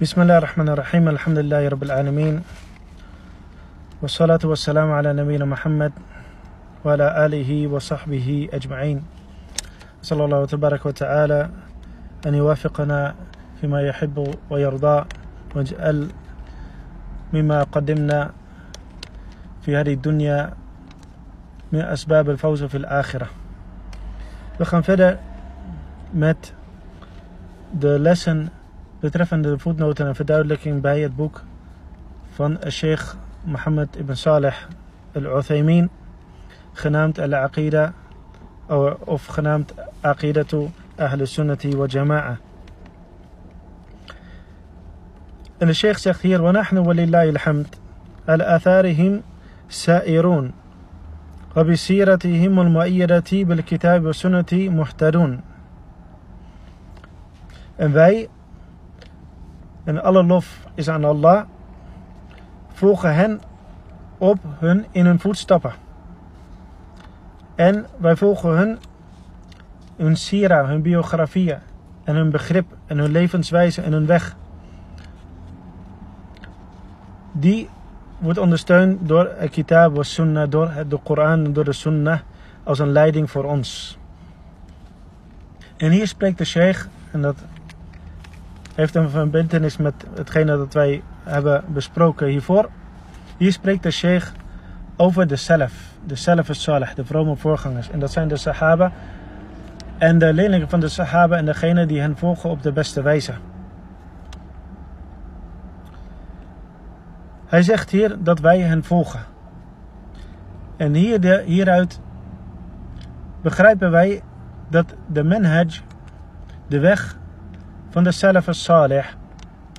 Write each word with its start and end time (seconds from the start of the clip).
بسم 0.00 0.22
الله 0.22 0.38
الرحمن 0.38 0.68
الرحيم 0.68 1.08
الحمد 1.08 1.38
لله 1.38 1.68
رب 1.68 1.82
العالمين 1.82 2.42
والصلاة 4.02 4.38
والسلام 4.44 4.92
على 4.92 5.12
نبينا 5.12 5.44
محمد 5.44 5.92
وعلى 6.84 7.26
آله 7.26 7.66
وصحبه 7.66 8.48
أجمعين. 8.52 9.02
صلى 10.02 10.24
الله 10.24 10.46
تبارك 10.46 10.86
وتعالى 10.86 11.50
أن 12.26 12.34
يوافقنا 12.34 13.14
فيما 13.60 13.80
يحب 13.88 14.34
ويرضى 14.50 15.04
واجعل 15.54 16.08
مما 17.32 17.62
قدمنا 17.62 18.30
في 19.64 19.76
هذه 19.76 19.92
الدنيا 19.92 20.52
من 21.72 21.80
أسباب 21.80 22.30
الفوز 22.30 22.64
في 22.64 22.76
الآخرة. 22.76 23.28
We 24.60 24.64
met 26.12 26.52
de 27.72 27.98
lessen 27.98 28.50
betreffende 29.00 29.50
de 29.50 29.58
voetnoten 29.58 30.06
en 30.06 30.14
verduidelijking 30.14 30.80
bij 30.80 31.00
het 31.00 31.16
boek 31.16 31.42
van 32.30 32.58
Sheikh 32.68 33.14
Mohammed 33.44 33.96
ibn 33.96 34.14
Saleh 34.14 34.54
al-Uthaymin, 35.14 35.90
genaamd 36.72 37.18
Al-Aqida 37.18 37.92
of 39.04 39.26
genaamd 39.26 39.74
Aqidatu 40.00 40.70
Ahl 40.96 41.24
Sunnati 41.24 41.76
wa 41.76 41.86
Jama'a. 41.86 42.38
En 45.58 45.66
de 45.66 45.72
Sheikh 45.72 45.98
zegt 45.98 46.20
hier: 46.20 46.40
وَنَحْنُ 46.42 46.76
وَلِلَّهِ 46.78 47.28
الْحَمْدِ 47.28 47.66
على 48.28 48.56
آثارهم 48.56 49.22
سائرون 49.68 50.52
وبسيرتهم 51.56 52.60
المؤيدة 52.60 53.30
بالكتاب 53.32 54.04
والسنة 54.04 54.52
محتدون. 54.52 55.40
En 57.76 57.92
wij, 57.92 58.28
en 59.86 60.02
alle 60.02 60.22
lof 60.22 60.66
is 60.74 60.88
aan 60.88 61.04
Allah, 61.04 61.44
volgen 62.72 63.14
hen 63.14 63.40
op 64.18 64.38
hun 64.58 64.86
in 64.90 65.06
hun 65.06 65.20
voetstappen. 65.20 65.72
En 67.54 67.86
wij 67.96 68.16
volgen 68.16 68.50
hun, 68.50 68.78
hun 69.96 70.16
sira, 70.16 70.66
hun 70.66 70.82
biografieën 70.82 71.58
en 72.04 72.14
hun 72.14 72.30
begrip 72.30 72.66
en 72.86 72.98
hun 72.98 73.10
levenswijze 73.10 73.82
en 73.82 73.92
hun 73.92 74.06
weg. 74.06 74.36
Die 77.32 77.68
wordt 78.18 78.38
ondersteund 78.38 79.08
door 79.08 79.32
het 79.36 79.50
kitab 79.50 79.96
wa 79.96 80.02
sunnah, 80.02 80.50
door 80.50 80.72
de 80.88 80.98
Koran 81.02 81.44
en 81.44 81.52
door 81.52 81.64
de 81.64 81.72
sunnah 81.72 82.20
als 82.62 82.78
een 82.78 82.92
leiding 82.92 83.30
voor 83.30 83.44
ons. 83.44 83.98
En 85.76 85.90
hier 85.90 86.06
spreekt 86.06 86.38
de 86.38 86.44
sheikh, 86.44 86.86
en 87.10 87.22
dat 87.22 87.36
heeft 88.76 88.94
een 88.94 89.10
verbindenis 89.10 89.76
met 89.76 89.94
hetgene 90.14 90.56
dat 90.56 90.74
wij 90.74 91.02
hebben 91.22 91.64
besproken 91.66 92.26
hiervoor. 92.26 92.68
Hier 93.36 93.52
spreekt 93.52 93.82
de 93.82 93.90
sheikh 93.90 94.32
over 94.96 95.26
de 95.26 95.36
salaf, 95.36 95.72
de 96.04 96.14
salaf 96.14 96.48
salih, 96.50 96.94
de 96.94 97.04
vrome 97.04 97.36
voorgangers. 97.36 97.90
En 97.90 97.98
dat 97.98 98.12
zijn 98.12 98.28
de 98.28 98.36
sahaba 98.36 98.92
en 99.98 100.18
de 100.18 100.32
leerlingen 100.32 100.68
van 100.68 100.80
de 100.80 100.88
sahaba 100.88 101.36
en 101.36 101.44
degene 101.44 101.86
die 101.86 102.00
hen 102.00 102.16
volgen 102.16 102.50
op 102.50 102.62
de 102.62 102.72
beste 102.72 103.02
wijze. 103.02 103.32
Hij 107.46 107.62
zegt 107.62 107.90
hier 107.90 108.16
dat 108.18 108.40
wij 108.40 108.60
hen 108.60 108.84
volgen. 108.84 109.20
En 110.76 110.94
hier 110.94 111.20
de, 111.20 111.42
hieruit 111.46 112.00
begrijpen 113.42 113.90
wij 113.90 114.22
dat 114.68 114.94
de 115.06 115.24
manhaj, 115.24 115.80
de 116.66 116.78
weg 116.78 117.16
van 117.96 118.04
de 118.04 118.12
salaf 118.12 118.46
salih, 118.50 119.04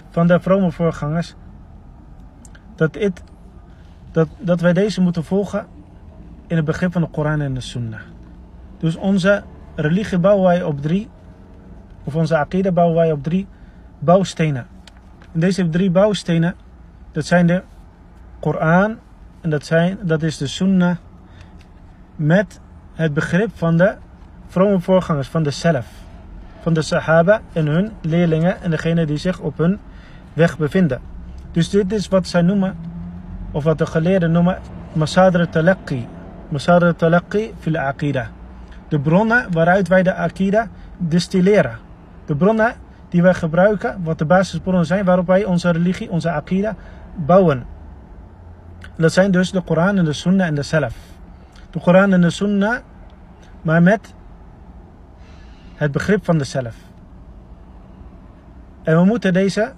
van 0.10 0.28
de 0.28 0.40
vrome 0.40 0.72
voorgangers, 0.72 1.36
dat, 2.76 2.96
it, 2.96 3.24
dat, 4.12 4.28
dat 4.38 4.62
wij 4.62 4.74
deze 4.74 5.02
moeten 5.02 5.24
volgen 5.24 5.68
in 6.48 6.56
het 6.56 6.66
begrip 6.66 6.92
van 6.92 7.02
de 7.02 7.08
Koran 7.08 7.42
en 7.42 7.54
de 7.54 7.60
Sunnah. 7.60 8.00
Dus 8.78 8.96
onze 8.96 9.44
religie 9.76 10.20
bouwen 10.20 10.44
wij 10.44 10.64
op 10.64 10.82
drie, 10.82 11.10
of 12.04 12.16
onze 12.16 12.38
akida 12.38 12.72
bouwen 12.72 12.96
wij 12.96 13.12
op 13.12 13.24
drie 13.24 13.48
bouwstenen. 14.00 14.68
En 15.34 15.40
deze 15.40 15.70
drie 15.70 15.92
bouwstenen, 15.92 16.56
dat 17.12 17.26
zijn 17.26 17.48
de 17.48 17.64
Koran 18.40 18.98
en 19.42 19.50
dat, 19.50 19.66
zijn, 19.66 19.98
dat 20.02 20.24
is 20.24 20.38
de 20.38 20.48
Sunnah 20.48 20.98
met 22.16 22.60
het 22.94 23.14
begrip 23.14 23.50
van 23.54 23.78
de 23.78 23.96
vrome 24.48 24.80
voorgangers, 24.80 25.28
van 25.28 25.44
de 25.44 25.52
Salaf. 25.52 25.97
Van 26.68 26.76
de 26.76 26.82
Sahaba 26.82 27.42
en 27.54 27.68
hun 27.68 27.92
leerlingen 28.02 28.62
en 28.62 28.72
degene 28.72 29.06
die 29.06 29.18
zich 29.18 29.40
op 29.40 29.58
hun 29.58 29.80
weg 30.34 30.58
bevinden. 30.58 31.02
Dus 31.52 31.70
dit 31.70 31.92
is 31.92 32.08
wat 32.08 32.28
zij 32.28 32.42
noemen, 32.42 32.78
of 33.52 33.64
wat 33.64 33.78
de 33.78 33.86
geleerden 33.86 34.32
noemen, 34.32 34.58
Masadr 34.94 35.44
talaqi. 35.50 36.08
Masadr 36.50 36.90
talaqi 36.96 37.54
fil 37.60 37.78
aqida. 37.78 38.28
De 38.88 39.00
bronnen 39.00 39.52
waaruit 39.52 39.88
wij 39.88 40.04
de 40.04 40.14
akida 40.14 40.68
distilleren. 40.98 41.78
De 42.26 42.36
bronnen 42.36 42.74
die 43.10 43.22
wij 43.22 43.34
gebruiken, 43.34 44.04
wat 44.04 44.18
de 44.18 44.26
basisbronnen 44.26 44.86
zijn 44.86 45.06
waarop 45.06 45.28
wij 45.28 45.46
onze 45.46 45.72
religie, 45.72 46.10
onze 46.10 46.30
akida 46.30 46.76
bouwen. 47.16 47.66
Dat 48.96 49.14
zijn 49.14 49.32
dus 49.32 49.52
de 49.52 49.62
Koran 49.62 49.98
en 49.98 50.06
de 50.06 50.14
Sunnah 50.14 50.48
en 50.48 50.56
de 50.56 50.64
Salaf. 50.64 50.96
De 51.70 51.80
Koran 51.80 52.14
en 52.14 52.22
de 52.22 52.30
Sunnah, 52.30 52.78
maar 53.62 53.84
met 53.84 54.14
het 55.78 55.92
begrip 55.92 56.26
van 56.26 56.38
de 56.38 56.44
Salaf. 56.44 56.76
En 58.84 58.98
we 58.98 59.06
moeten 59.06 59.34
deze 59.34 59.72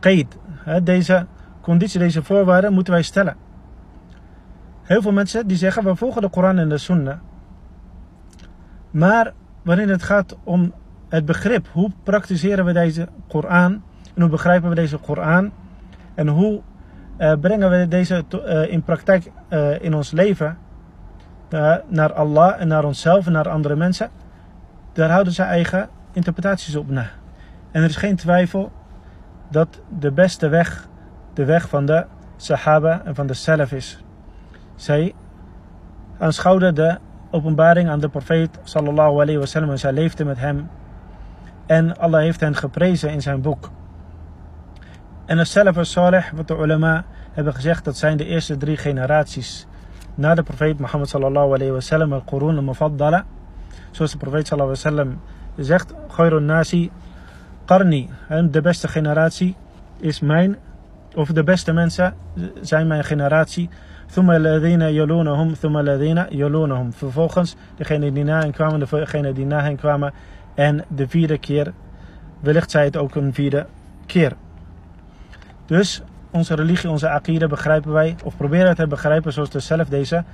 qaid, 0.00 0.36
deze 0.82 1.26
conditie, 1.60 1.98
deze 1.98 2.22
voorwaarden 2.22 2.72
moeten 2.72 2.92
wij 2.92 3.02
stellen. 3.02 3.36
Heel 4.82 5.02
veel 5.02 5.12
mensen 5.12 5.46
die 5.46 5.56
zeggen 5.56 5.84
we 5.84 5.96
volgen 5.96 6.22
de 6.22 6.28
Koran 6.28 6.58
en 6.58 6.68
de 6.68 6.78
Sunnah. 6.78 7.18
Maar 8.90 9.32
wanneer 9.62 9.88
het 9.88 10.02
gaat 10.02 10.36
om 10.44 10.72
het 11.08 11.24
begrip, 11.24 11.66
hoe 11.72 11.90
praktiseren 12.02 12.64
we 12.64 12.72
deze 12.72 13.08
Koran 13.28 13.82
en 14.14 14.20
hoe 14.20 14.28
begrijpen 14.28 14.68
we 14.68 14.74
deze 14.74 14.96
Koran 14.96 15.52
en 16.14 16.28
hoe 16.28 16.60
uh, 17.18 17.32
brengen 17.40 17.70
we 17.70 17.88
deze 17.88 18.24
uh, 18.34 18.72
in 18.72 18.82
praktijk 18.82 19.30
uh, 19.48 19.82
in 19.82 19.94
ons 19.94 20.10
leven 20.10 20.58
naar 21.88 22.12
Allah 22.12 22.60
en 22.60 22.68
naar 22.68 22.84
onszelf 22.84 23.26
en 23.26 23.32
naar 23.32 23.48
andere 23.48 23.76
mensen, 23.76 24.10
daar 25.00 25.10
houden 25.10 25.32
ze 25.32 25.42
eigen 25.42 25.88
interpretaties 26.12 26.76
op 26.76 26.90
na. 26.90 27.06
En 27.70 27.82
er 27.82 27.88
is 27.88 27.96
geen 27.96 28.16
twijfel 28.16 28.72
dat 29.48 29.80
de 29.98 30.12
beste 30.12 30.48
weg 30.48 30.88
de 31.34 31.44
weg 31.44 31.68
van 31.68 31.86
de 31.86 32.04
Sahaba 32.36 33.02
en 33.04 33.14
van 33.14 33.26
de 33.26 33.34
Salaf 33.34 33.72
is. 33.72 34.04
Zij 34.74 35.14
aanschouwden 36.18 36.74
de 36.74 36.98
openbaring 37.30 37.88
aan 37.88 38.00
de 38.00 38.08
profeet 38.08 38.58
sallallahu 38.62 39.12
alayhi 39.12 39.38
wasallam 39.38 39.70
en 39.70 39.78
zij 39.78 39.92
leefden 39.92 40.26
met 40.26 40.38
hem. 40.38 40.70
En 41.66 41.98
Allah 41.98 42.20
heeft 42.20 42.40
hen 42.40 42.56
geprezen 42.56 43.10
in 43.10 43.22
zijn 43.22 43.40
boek. 43.40 43.70
En 45.26 45.36
de 45.36 45.44
Salaf 45.44 45.76
al-Salih, 45.76 46.24
wat 46.34 46.48
de 46.48 46.56
ulama 46.56 47.04
hebben 47.32 47.54
gezegd, 47.54 47.84
dat 47.84 47.96
zijn 47.96 48.16
de 48.16 48.24
eerste 48.24 48.56
drie 48.56 48.76
generaties. 48.76 49.66
Na 50.14 50.34
de 50.34 50.42
profeet 50.42 50.78
Mohammed 50.78 51.08
sallallahu 51.08 51.54
alayhi 51.54 51.72
wasallam, 51.72 52.12
al-Qurun 52.12 52.56
al-Mufaddala. 52.56 53.24
Zoals 53.90 54.10
de 54.12 54.18
profeet 54.18 54.46
sallallahu 54.46 54.78
alaihi 54.84 55.16
zegt, 55.56 55.94
Khairun 56.08 56.44
nasi 56.44 56.90
de 58.50 58.60
beste 58.62 58.88
generatie 58.88 59.56
is 60.00 60.20
mijn, 60.20 60.56
of 61.14 61.28
de 61.28 61.44
beste 61.44 61.72
mensen 61.72 62.14
zijn 62.60 62.86
mijn 62.86 63.04
generatie. 63.04 63.68
Thumma 64.12 64.38
ladina 64.38 64.88
yalunahum, 64.88 65.54
thumma 65.54 65.82
ladina 65.82 66.26
yalunahum. 66.30 66.92
Vervolgens 66.92 67.56
degene 67.76 68.12
die 68.12 68.24
na 68.24 68.40
hen 68.40 68.52
kwamen, 68.52 68.80
degene 68.90 69.32
die 69.32 69.46
na 69.46 69.60
hen 69.60 69.76
kwamen. 69.76 70.12
En 70.54 70.84
de 70.88 71.08
vierde 71.08 71.38
keer, 71.38 71.72
wellicht 72.40 72.70
zij 72.70 72.84
het 72.84 72.96
ook 72.96 73.14
een 73.14 73.34
vierde 73.34 73.66
keer. 74.06 74.32
Dus 75.66 76.02
onze 76.30 76.54
religie, 76.54 76.90
onze 76.90 77.08
akida 77.08 77.46
begrijpen 77.46 77.92
wij, 77.92 78.16
of 78.24 78.36
proberen 78.36 78.68
het 78.68 78.76
te 78.76 78.86
begrijpen 78.86 79.32
zoals 79.32 79.50
we 79.50 79.60
zelf 79.60 79.88
deze 79.88 80.24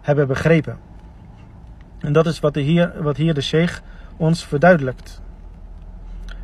hebben 0.00 0.26
begrepen. 0.26 0.78
En 2.00 2.12
dat 2.12 2.26
is 2.26 2.40
wat, 2.40 2.54
de 2.54 2.60
hier, 2.60 2.92
wat 3.02 3.16
hier 3.16 3.34
de 3.34 3.40
sheikh 3.40 3.80
ons 4.16 4.46
verduidelijkt. 4.46 5.20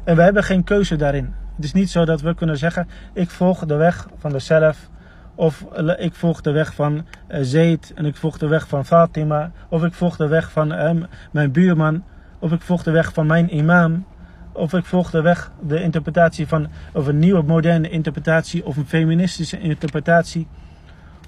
En 0.05 0.17
we 0.17 0.23
hebben 0.23 0.45
geen 0.45 0.65
keuze 0.65 0.97
daarin. 0.97 1.35
Het 1.57 1.65
is 1.65 1.73
niet 1.73 1.91
zo 1.91 2.05
dat 2.05 2.21
we 2.21 2.35
kunnen 2.35 2.59
zeggen, 2.59 2.89
ik 3.13 3.31
volg 3.31 3.65
de 3.65 3.75
weg 3.75 4.09
van 4.19 4.33
de 4.33 4.39
zelf, 4.39 4.89
of 5.35 5.65
ik 5.99 6.15
volg 6.15 6.41
de 6.41 6.51
weg 6.51 6.75
van 6.75 7.05
uh, 7.29 7.39
Zaid, 7.41 7.93
en 7.95 8.05
ik 8.05 8.17
volg 8.17 8.39
de 8.39 8.47
weg 8.47 8.69
van 8.69 8.85
Fatima, 8.85 9.51
of 9.69 9.85
ik 9.85 9.93
volg 9.93 10.17
de 10.17 10.27
weg 10.27 10.51
van 10.51 10.73
uh, 10.73 10.91
mijn 11.31 11.53
buurman, 11.53 12.05
of 12.39 12.53
ik 12.53 12.61
volg 12.61 12.83
de 12.83 12.91
weg 12.91 13.13
van 13.13 13.27
mijn 13.27 13.57
imam, 13.57 14.07
of 14.53 14.73
ik 14.73 14.85
volg 14.85 15.11
de 15.11 15.21
weg, 15.21 15.51
de 15.61 15.83
interpretatie 15.83 16.47
van, 16.47 16.69
of 16.93 17.07
een 17.07 17.19
nieuwe 17.19 17.43
moderne 17.43 17.91
interpretatie, 17.91 18.65
of 18.67 18.77
een 18.77 18.87
feministische 18.87 19.59
interpretatie, 19.59 20.47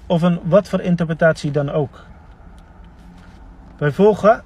of 0.05 0.21
een 0.21 0.39
wat 0.43 0.69
voor 0.69 0.81
interpretatie 0.81 1.51
dan 1.51 1.71
ook. 1.71 2.05
Wij 3.78 3.90
volgen 3.90 4.42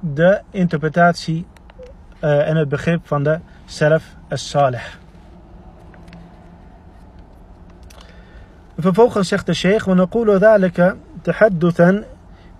de 0.00 0.40
interpretatie 0.50 1.46
uh, 2.20 2.48
en 2.48 2.56
het 2.56 2.68
begrip 2.68 3.06
van 3.06 3.22
de 3.22 3.38
Salaf 3.64 4.16
as-Salih. 4.28 4.82
Vervolgens 8.78 9.28
zegt 9.28 9.46
de 9.46 9.54
sheikh, 9.54 9.86
وَنَقُولُ 9.86 10.38
ذَلِكَ 10.38 10.96
تَحَدُّثًا 11.22 12.04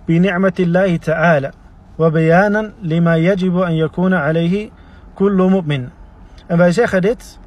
بِنِعْمَةِ 0.07 0.53
اللَّهِ 0.59 0.97
تَعَالَى 0.97 1.51
وَبَيَانًا 1.97 2.73
لِمَا 2.81 3.15
يَجِبُ 3.15 3.57
أَن 3.57 3.71
يَكُونَ 3.71 4.13
عَلَيْهِ 4.13 4.69
كُلُّ 5.15 5.49
مُؤْمِنٍ 5.49 5.89
En 6.47 6.57
wij 6.57 6.71
zeggen 6.71 7.01
dit 7.01 7.39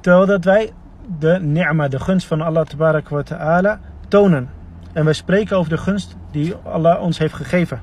terwijl 0.00 0.26
dat 0.26 0.44
wij 0.44 0.72
de 1.18 1.38
ni'ma, 1.40 1.88
de 1.88 1.98
gunst 1.98 2.26
van 2.26 2.40
Allah 2.40 2.66
tabarak 2.66 3.08
wa 3.08 3.22
ta'ala 3.22 3.80
tonen. 4.08 4.48
En 4.99 5.05
wij 5.05 5.13
spreken 5.13 5.57
over 5.57 5.69
de 5.69 5.77
gunst 5.77 6.15
die 6.31 6.55
Allah 6.55 7.01
ons 7.01 7.17
heeft 7.17 7.33
gegeven. 7.33 7.81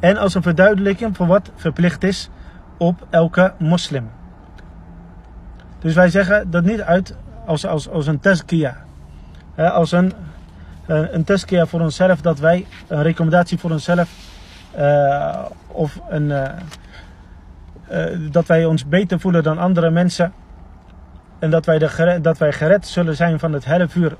En 0.00 0.16
als 0.16 0.34
een 0.34 0.42
verduidelijking 0.42 1.16
van 1.16 1.26
wat 1.26 1.50
verplicht 1.54 2.02
is 2.02 2.28
op 2.76 3.06
elke 3.10 3.52
moslim. 3.58 4.10
Dus 5.78 5.94
wij 5.94 6.08
zeggen 6.08 6.50
dat 6.50 6.64
niet 6.64 6.80
uit 6.80 7.16
als, 7.46 7.66
als, 7.66 7.88
als 7.88 8.06
een 8.06 8.20
tazkiya. 8.20 8.76
Als 9.56 9.92
een, 9.92 10.12
eh, 10.86 11.02
een 11.12 11.68
voor 11.68 11.80
onszelf, 11.80 12.20
dat 12.20 12.38
wij 12.38 12.66
een 12.86 13.02
recommendatie 13.02 13.58
voor 13.58 13.70
onszelf 13.70 14.10
uh, 14.78 15.44
of 15.66 16.00
een, 16.08 16.28
uh, 16.28 16.44
dat 18.30 18.46
wij 18.46 18.64
ons 18.64 18.88
beter 18.88 19.20
voelen 19.20 19.42
dan 19.42 19.58
andere 19.58 19.90
mensen 19.90 20.32
en 21.38 21.50
dat 21.50 21.66
wij, 21.66 21.78
de, 21.78 22.18
dat 22.22 22.38
wij 22.38 22.52
gered 22.52 22.86
zullen 22.86 23.16
zijn 23.16 23.38
van 23.38 23.52
het 23.52 23.64
hellevuur. 23.64 24.16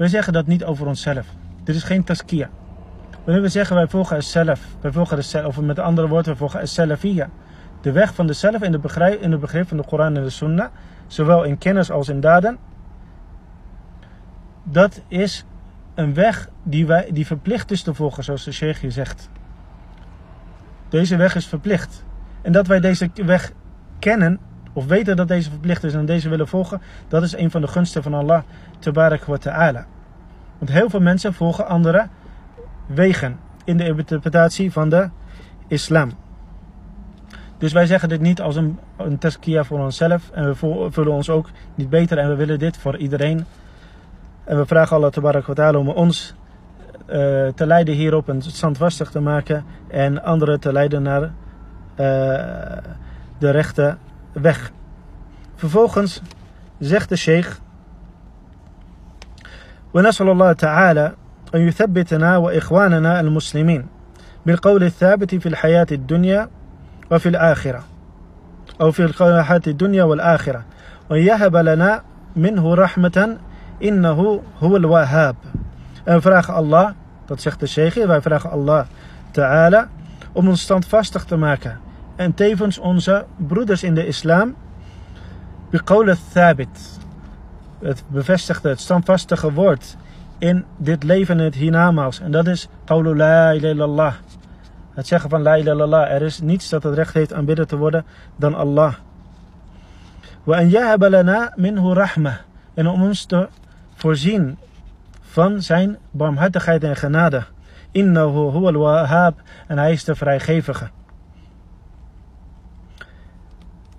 Wij 0.00 0.08
zeggen 0.08 0.32
dat 0.32 0.46
niet 0.46 0.64
over 0.64 0.86
onszelf. 0.86 1.26
Dit 1.64 1.74
is 1.74 1.82
geen 1.82 2.04
tazkiya. 2.04 2.50
Wanneer 3.24 3.42
we 3.42 3.48
zeggen 3.48 3.76
wij 3.76 3.88
volgen 3.88 4.22
zelf, 4.22 4.60
wij 4.80 4.92
volgen 4.92 5.16
de 5.16 5.46
of 5.46 5.60
met 5.60 5.78
andere 5.78 6.08
woorden, 6.08 6.26
wij 6.26 6.36
volgen 6.36 6.68
salafiyya. 6.68 7.28
De 7.80 7.92
weg 7.92 8.14
van 8.14 8.26
de 8.26 8.32
zelf 8.32 8.62
in, 8.62 8.82
in 9.20 9.30
het 9.30 9.40
begrip 9.40 9.68
van 9.68 9.76
de 9.76 9.84
Koran 9.84 10.16
en 10.16 10.22
de 10.22 10.30
Sunnah, 10.30 10.68
zowel 11.06 11.42
in 11.42 11.58
kennis 11.58 11.90
als 11.90 12.08
in 12.08 12.20
daden. 12.20 12.58
Dat 14.62 15.02
is 15.08 15.44
een 15.94 16.14
weg 16.14 16.48
die, 16.62 16.86
wij, 16.86 17.10
die 17.12 17.26
verplicht 17.26 17.70
is 17.70 17.82
te 17.82 17.94
volgen, 17.94 18.24
zoals 18.24 18.44
de 18.44 18.52
Sheikh 18.52 18.80
hier 18.80 18.92
zegt. 18.92 19.28
Deze 20.88 21.16
weg 21.16 21.34
is 21.34 21.46
verplicht. 21.46 22.04
En 22.42 22.52
dat 22.52 22.66
wij 22.66 22.80
deze 22.80 23.10
weg 23.14 23.52
kennen, 23.98 24.38
of 24.80 24.86
weten 24.86 25.16
dat 25.16 25.28
deze 25.28 25.50
verplicht 25.50 25.84
is 25.84 25.94
en 25.94 26.06
deze 26.06 26.28
willen 26.28 26.48
volgen, 26.48 26.80
dat 27.08 27.22
is 27.22 27.36
een 27.36 27.50
van 27.50 27.60
de 27.60 27.66
gunsten 27.66 28.02
van 28.02 28.14
Allah, 28.14 28.42
tabarak 28.78 29.24
wa 29.24 29.36
ta'ala. 29.36 29.86
Want 30.58 30.70
heel 30.70 30.90
veel 30.90 31.00
mensen 31.00 31.34
volgen 31.34 31.66
andere 31.66 32.08
wegen 32.86 33.38
in 33.64 33.76
de 33.76 33.84
interpretatie 33.84 34.72
van 34.72 34.88
de 34.88 35.08
islam. 35.68 36.12
Dus 37.58 37.72
wij 37.72 37.86
zeggen 37.86 38.08
dit 38.08 38.20
niet 38.20 38.40
als 38.40 38.56
een, 38.56 38.78
een 38.96 39.18
tazkiya 39.18 39.64
voor 39.64 39.78
onszelf. 39.78 40.30
En 40.30 40.44
we 40.44 40.54
voelen 40.90 41.12
ons 41.12 41.30
ook 41.30 41.48
niet 41.74 41.90
beter. 41.90 42.18
En 42.18 42.28
we 42.28 42.34
willen 42.34 42.58
dit 42.58 42.76
voor 42.76 42.96
iedereen. 42.96 43.44
En 44.44 44.56
we 44.56 44.66
vragen 44.66 44.96
Allah 44.96 45.10
tabarak 45.10 45.46
wa 45.46 45.54
ta'ala 45.54 45.78
om 45.78 45.88
ons 45.88 46.34
uh, 47.00 47.14
te 47.54 47.66
leiden 47.66 47.94
hierop 47.94 48.28
en 48.28 48.42
standvastig 48.42 49.10
te 49.10 49.20
maken. 49.20 49.64
En 49.88 50.22
anderen 50.22 50.60
te 50.60 50.72
leiden 50.72 51.02
naar 51.02 51.22
uh, 51.22 51.28
de 53.38 53.50
rechte 53.50 53.96
weg. 54.32 54.72
Vervolgens 55.56 56.22
zegt 56.78 57.08
de 57.08 57.16
sheikh. 57.16 57.60
ونسأل 59.94 60.28
الله 60.28 60.52
تعالى 60.52 61.12
أن 61.54 61.60
يثبتنا 61.60 62.36
وإخواننا 62.36 63.20
المسلمين 63.20 63.86
بالقول 64.46 64.84
الثابت 64.84 65.34
في 65.34 65.48
الحياة 65.48 65.86
الدنيا 65.92 66.48
وفي 67.10 67.28
الآخرة 67.28 67.84
أو 68.80 68.92
في 68.92 69.04
الحياة 69.04 69.60
الدنيا 69.66 70.04
والآخرة 70.04 70.64
وأن 71.10 71.20
يهب 71.20 71.56
لنا 71.56 72.02
منه 72.36 72.74
رحمة 72.74 73.38
إنه 73.82 74.42
هو 74.60 74.76
الوهاب 74.76 75.36
En 76.04 76.22
vragen 76.22 76.54
Allah, 76.54 76.90
dat 77.26 77.40
zegt 77.40 77.60
de 77.60 77.66
sheikh, 77.66 78.06
wij 78.06 78.20
vragen 78.20 78.50
om 80.32 80.48
ons 80.48 80.60
standvastig 80.60 81.24
te 81.24 81.36
maken. 81.36 81.80
En 82.20 82.34
tevens 82.34 82.78
onze 82.78 83.24
broeders 83.36 83.82
in 83.82 83.94
de 83.94 84.06
islam, 84.06 84.56
biqawla 85.70 86.14
thabit, 86.32 86.98
het 87.78 88.02
bevestigde, 88.08 88.68
het 88.68 88.80
standvastige 88.80 89.52
woord 89.52 89.96
in 90.38 90.64
dit 90.76 91.02
leven 91.02 91.38
en 91.38 91.44
het 91.44 91.54
hiernamaals. 91.54 92.20
En 92.20 92.30
dat 92.30 92.46
is 92.46 92.68
la 92.88 93.52
ilaha. 93.52 94.14
Het 94.94 95.06
zeggen 95.06 95.30
van 95.30 95.42
la 95.42 95.56
ilaha. 95.56 96.08
Er 96.08 96.22
is 96.22 96.40
niets 96.40 96.68
dat 96.68 96.82
het 96.82 96.94
recht 96.94 97.14
heeft 97.14 97.32
aanbidden 97.32 97.66
te 97.66 97.76
worden 97.76 98.04
dan 98.36 98.54
Allah. 98.54 98.94
Wa 100.44 100.58
an 100.58 100.98
lana 100.98 101.52
minhu 101.56 101.92
rahmah. 101.92 102.34
En 102.74 102.86
om 102.86 103.02
ons 103.02 103.24
te 103.24 103.48
voorzien 103.94 104.58
van 105.20 105.62
zijn 105.62 105.98
barmhartigheid 106.10 106.84
en 106.84 106.96
genade. 106.96 107.44
Innahu 107.90 108.66
al-wahhab. 108.66 109.42
En 109.66 109.78
hij 109.78 109.92
is 109.92 110.04
de 110.04 110.14
vrijgevige. 110.14 110.90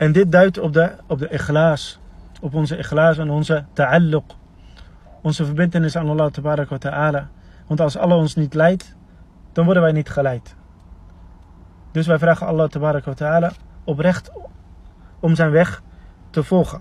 En 0.01 0.13
dit 0.13 0.33
duidt 0.33 0.59
op 0.59 0.73
de, 0.73 0.91
op 1.07 1.19
de 1.19 1.29
ikhlaas. 1.29 1.99
Op 2.41 2.55
onze 2.55 2.79
ikhlaas 2.79 3.19
en 3.19 3.31
onze 3.31 3.65
ta'alluq. 3.73 4.35
Onze 5.23 5.45
verbindenis 5.45 5.97
aan 5.97 6.09
Allah 6.09 6.31
wa 6.69 6.79
ta'ala. 6.79 7.29
Want 7.67 7.81
als 7.81 7.97
Allah 7.97 8.19
ons 8.19 8.35
niet 8.35 8.55
leidt, 8.55 8.95
dan 9.53 9.65
worden 9.65 9.83
wij 9.83 9.93
niet 9.93 10.11
geleid. 10.11 10.55
Dus 11.93 12.07
wij 12.07 12.19
vragen 12.19 12.47
Allah 12.47 12.71
wa 12.71 13.15
ta'ala 13.15 13.53
oprecht 13.85 14.31
om 15.21 15.35
zijn 15.35 15.51
weg 15.51 15.83
te 16.31 16.43
volgen. 16.43 16.81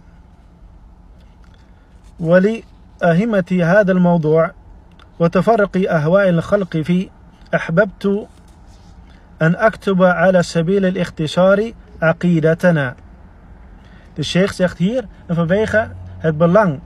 ولأهمة 2.19 3.59
هذا 3.61 3.91
الموضوع 3.91 4.51
وتفرق 5.19 5.77
أهواء 5.89 6.29
الخلق 6.29 6.77
فيه 6.77 7.09
أحببت 7.55 8.27
أن 9.41 9.55
أكتب 9.55 10.03
على 10.03 10.43
سبيل 10.43 10.85
الاختصار 10.85 11.71
عقيدتنا 12.01 12.95
De 14.14 14.22
sheikh 14.22 14.52
zegt 14.52 14.78
hier, 14.78 15.04
en 15.26 15.34
vanwege 15.34 15.88
het 16.18 16.38
belang, 16.38 16.80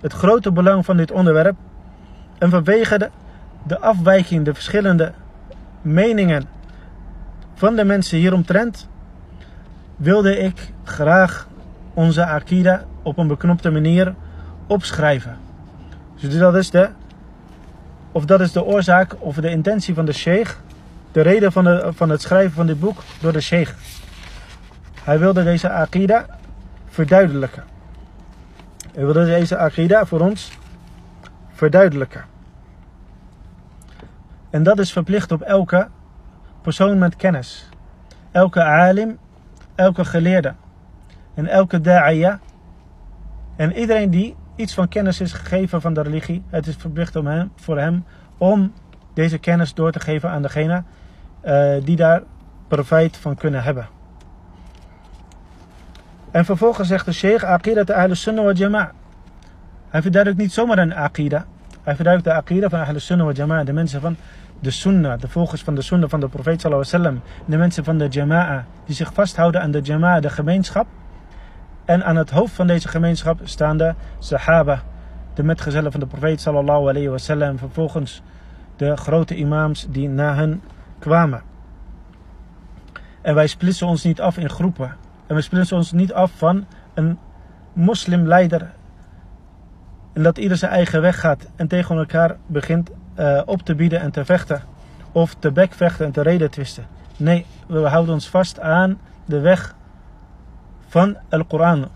het 0.00 0.12
grote 0.12 0.52
belang 0.52 0.84
van 0.84 0.96
dit 0.96 1.10
onderwerp, 1.10 1.56
en 2.38 2.50
vanwege 2.50 2.98
de, 2.98 3.10
de 3.66 3.80
afwijking, 3.80 4.44
de 4.44 4.54
verschillende 4.54 5.12
meningen 5.82 6.44
van 7.54 7.76
de 7.76 7.84
mensen 7.84 8.18
hieromtrent, 8.18 8.88
wilde 9.96 10.38
ik 10.38 10.72
graag 10.84 11.48
onze 11.94 12.26
akida 12.26 12.84
op 13.02 13.18
een 13.18 13.26
beknopte 13.26 13.70
manier 13.70 14.14
opschrijven. 14.66 15.36
Dus 16.20 16.38
dat 16.38 16.56
is 16.56 16.70
de, 16.70 16.88
of 18.12 18.24
dat 18.24 18.40
is 18.40 18.52
de 18.52 18.64
oorzaak 18.64 19.14
of 19.18 19.36
de 19.36 19.50
intentie 19.50 19.94
van 19.94 20.04
de 20.04 20.12
sheikh, 20.12 20.54
de 21.12 21.20
reden 21.20 21.52
van, 21.52 21.64
de, 21.64 21.90
van 21.94 22.10
het 22.10 22.22
schrijven 22.22 22.52
van 22.52 22.66
dit 22.66 22.80
boek 22.80 22.98
door 23.20 23.32
de 23.32 23.40
sheikh. 23.40 23.72
Hij 25.02 25.18
wilde 25.18 25.44
deze 25.44 25.70
akida 25.70 26.26
verduidelijken. 26.96 27.64
Hij 28.94 29.04
wilde 29.04 29.24
deze 29.24 29.56
akida 29.56 30.06
voor 30.06 30.20
ons 30.20 30.58
verduidelijken. 31.52 32.24
En 34.50 34.62
dat 34.62 34.78
is 34.78 34.92
verplicht 34.92 35.32
op 35.32 35.40
elke 35.40 35.88
persoon 36.62 36.98
met 36.98 37.16
kennis. 37.16 37.68
Elke 38.30 38.64
alim, 38.64 39.18
elke 39.74 40.04
geleerde. 40.04 40.54
En 41.34 41.46
elke 41.46 41.80
da'aya. 41.80 42.40
En 43.56 43.72
iedereen 43.72 44.10
die 44.10 44.36
iets 44.54 44.74
van 44.74 44.88
kennis 44.88 45.20
is 45.20 45.32
gegeven 45.32 45.80
van 45.80 45.94
de 45.94 46.02
religie. 46.02 46.42
Het 46.48 46.66
is 46.66 46.76
verplicht 46.76 47.16
om 47.16 47.26
hem, 47.26 47.52
voor 47.56 47.78
hem 47.78 48.04
om 48.38 48.72
deze 49.14 49.38
kennis 49.38 49.74
door 49.74 49.92
te 49.92 50.00
geven 50.00 50.30
aan 50.30 50.42
degene 50.42 50.82
uh, 51.44 51.74
die 51.84 51.96
daar 51.96 52.22
profijt 52.68 53.16
van 53.16 53.34
kunnen 53.34 53.62
hebben. 53.62 53.95
En 56.36 56.44
vervolgens 56.44 56.88
zegt 56.88 57.04
de 57.04 57.12
sheikh, 57.12 57.44
aqidat 57.44 57.90
ahl 57.90 58.14
sunnah 58.14 58.44
wa 58.44 58.52
jama'a. 58.52 58.92
Hij 59.88 60.02
verduidelijkt 60.02 60.42
niet 60.42 60.52
zomaar 60.52 60.78
een 60.78 60.94
aqida. 60.94 61.44
Hij 61.82 61.94
verduidelijkt 61.94 62.24
de 62.24 62.54
aqida 62.54 62.68
van 62.68 62.80
ahl 62.80 62.98
sunnah 62.98 63.26
wa 63.26 63.32
jama'a. 63.32 63.64
De 63.64 63.72
mensen 63.72 64.00
van 64.00 64.16
de 64.60 64.70
sunnah, 64.70 65.20
de 65.20 65.28
volgers 65.28 65.62
van 65.62 65.74
de 65.74 65.82
sunnah 65.82 66.08
van 66.08 66.20
de 66.20 66.28
profeet 66.28 66.60
sallallahu. 66.60 67.20
De 67.46 67.56
mensen 67.56 67.84
van 67.84 67.98
de 67.98 68.08
jama'a, 68.08 68.64
die 68.84 68.94
zich 68.94 69.12
vasthouden 69.12 69.60
aan 69.60 69.70
de 69.70 69.80
jama'a, 69.80 70.20
de 70.20 70.30
gemeenschap. 70.30 70.86
En 71.84 72.04
aan 72.04 72.16
het 72.16 72.30
hoofd 72.30 72.54
van 72.54 72.66
deze 72.66 72.88
gemeenschap 72.88 73.40
staan 73.44 73.76
de 73.76 73.94
sahaba, 74.18 74.82
de 75.34 75.42
metgezellen 75.42 75.90
van 75.90 76.00
de 76.00 76.06
profeet 76.06 76.40
sallallahu 76.40 76.88
alaihi 76.88 77.08
wasallam. 77.08 77.58
Vervolgens 77.58 78.22
de 78.76 78.96
grote 78.96 79.34
imams 79.34 79.86
die 79.90 80.08
na 80.08 80.34
hen 80.34 80.62
kwamen. 80.98 81.42
En 83.22 83.34
wij 83.34 83.46
splitsen 83.46 83.86
ons 83.86 84.04
niet 84.04 84.20
af 84.20 84.36
in 84.36 84.50
groepen. 84.50 85.05
En 85.26 85.34
we 85.34 85.40
splitsen 85.40 85.76
ons 85.76 85.92
niet 85.92 86.12
af 86.12 86.30
van 86.34 86.66
een 86.94 87.18
moslimleider. 87.72 88.70
En 90.12 90.22
dat 90.22 90.38
ieder 90.38 90.56
zijn 90.56 90.72
eigen 90.72 91.00
weg 91.00 91.20
gaat 91.20 91.46
en 91.56 91.68
tegen 91.68 91.96
elkaar 91.96 92.36
begint 92.46 92.90
uh, 93.18 93.42
op 93.44 93.62
te 93.62 93.74
bieden 93.74 94.00
en 94.00 94.10
te 94.10 94.24
vechten. 94.24 94.62
Of 95.12 95.34
te 95.34 95.52
bekvechten 95.52 96.06
en 96.06 96.12
te 96.12 96.22
reden 96.22 96.50
twisten. 96.50 96.86
Nee, 97.16 97.46
we 97.66 97.78
houden 97.78 98.14
ons 98.14 98.28
vast 98.28 98.60
aan 98.60 98.98
de 99.24 99.40
weg 99.40 99.74
van 100.88 101.16
Al-Quran. 101.28 101.88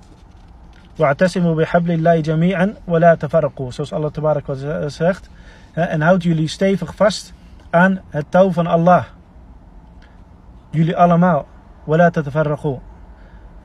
Bihablillahi 0.96 2.20
jami'an 2.20 2.76
wa 2.84 2.98
la 2.98 3.16
tafarraqu. 3.16 3.70
Zoals 3.72 3.92
Allah 3.92 4.10
tabarak 4.10 4.46
wa 4.46 4.88
zegt. 4.88 5.30
En 5.72 6.00
houd 6.00 6.22
jullie 6.22 6.48
stevig 6.48 6.94
vast 6.94 7.32
aan 7.70 8.00
het 8.08 8.24
touw 8.28 8.52
van 8.52 8.66
Allah. 8.66 9.04
Jullie 10.70 10.96
allemaal. 10.96 11.46
La 11.84 12.10
tafarraqu. 12.10 12.78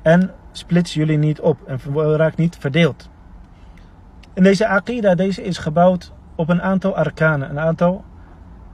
En 0.05 0.31
splits 0.51 0.93
jullie 0.93 1.17
niet 1.17 1.39
op 1.39 1.57
en 1.67 1.79
raak 2.15 2.35
niet 2.35 2.57
verdeeld. 2.59 3.09
En 4.33 4.43
deze 4.43 4.67
Aqida 4.67 5.15
deze 5.15 5.43
is 5.43 5.57
gebouwd 5.57 6.11
op 6.35 6.49
een 6.49 6.61
aantal 6.61 6.95
arkanen, 6.95 7.49
een 7.49 7.59
aantal 7.59 8.03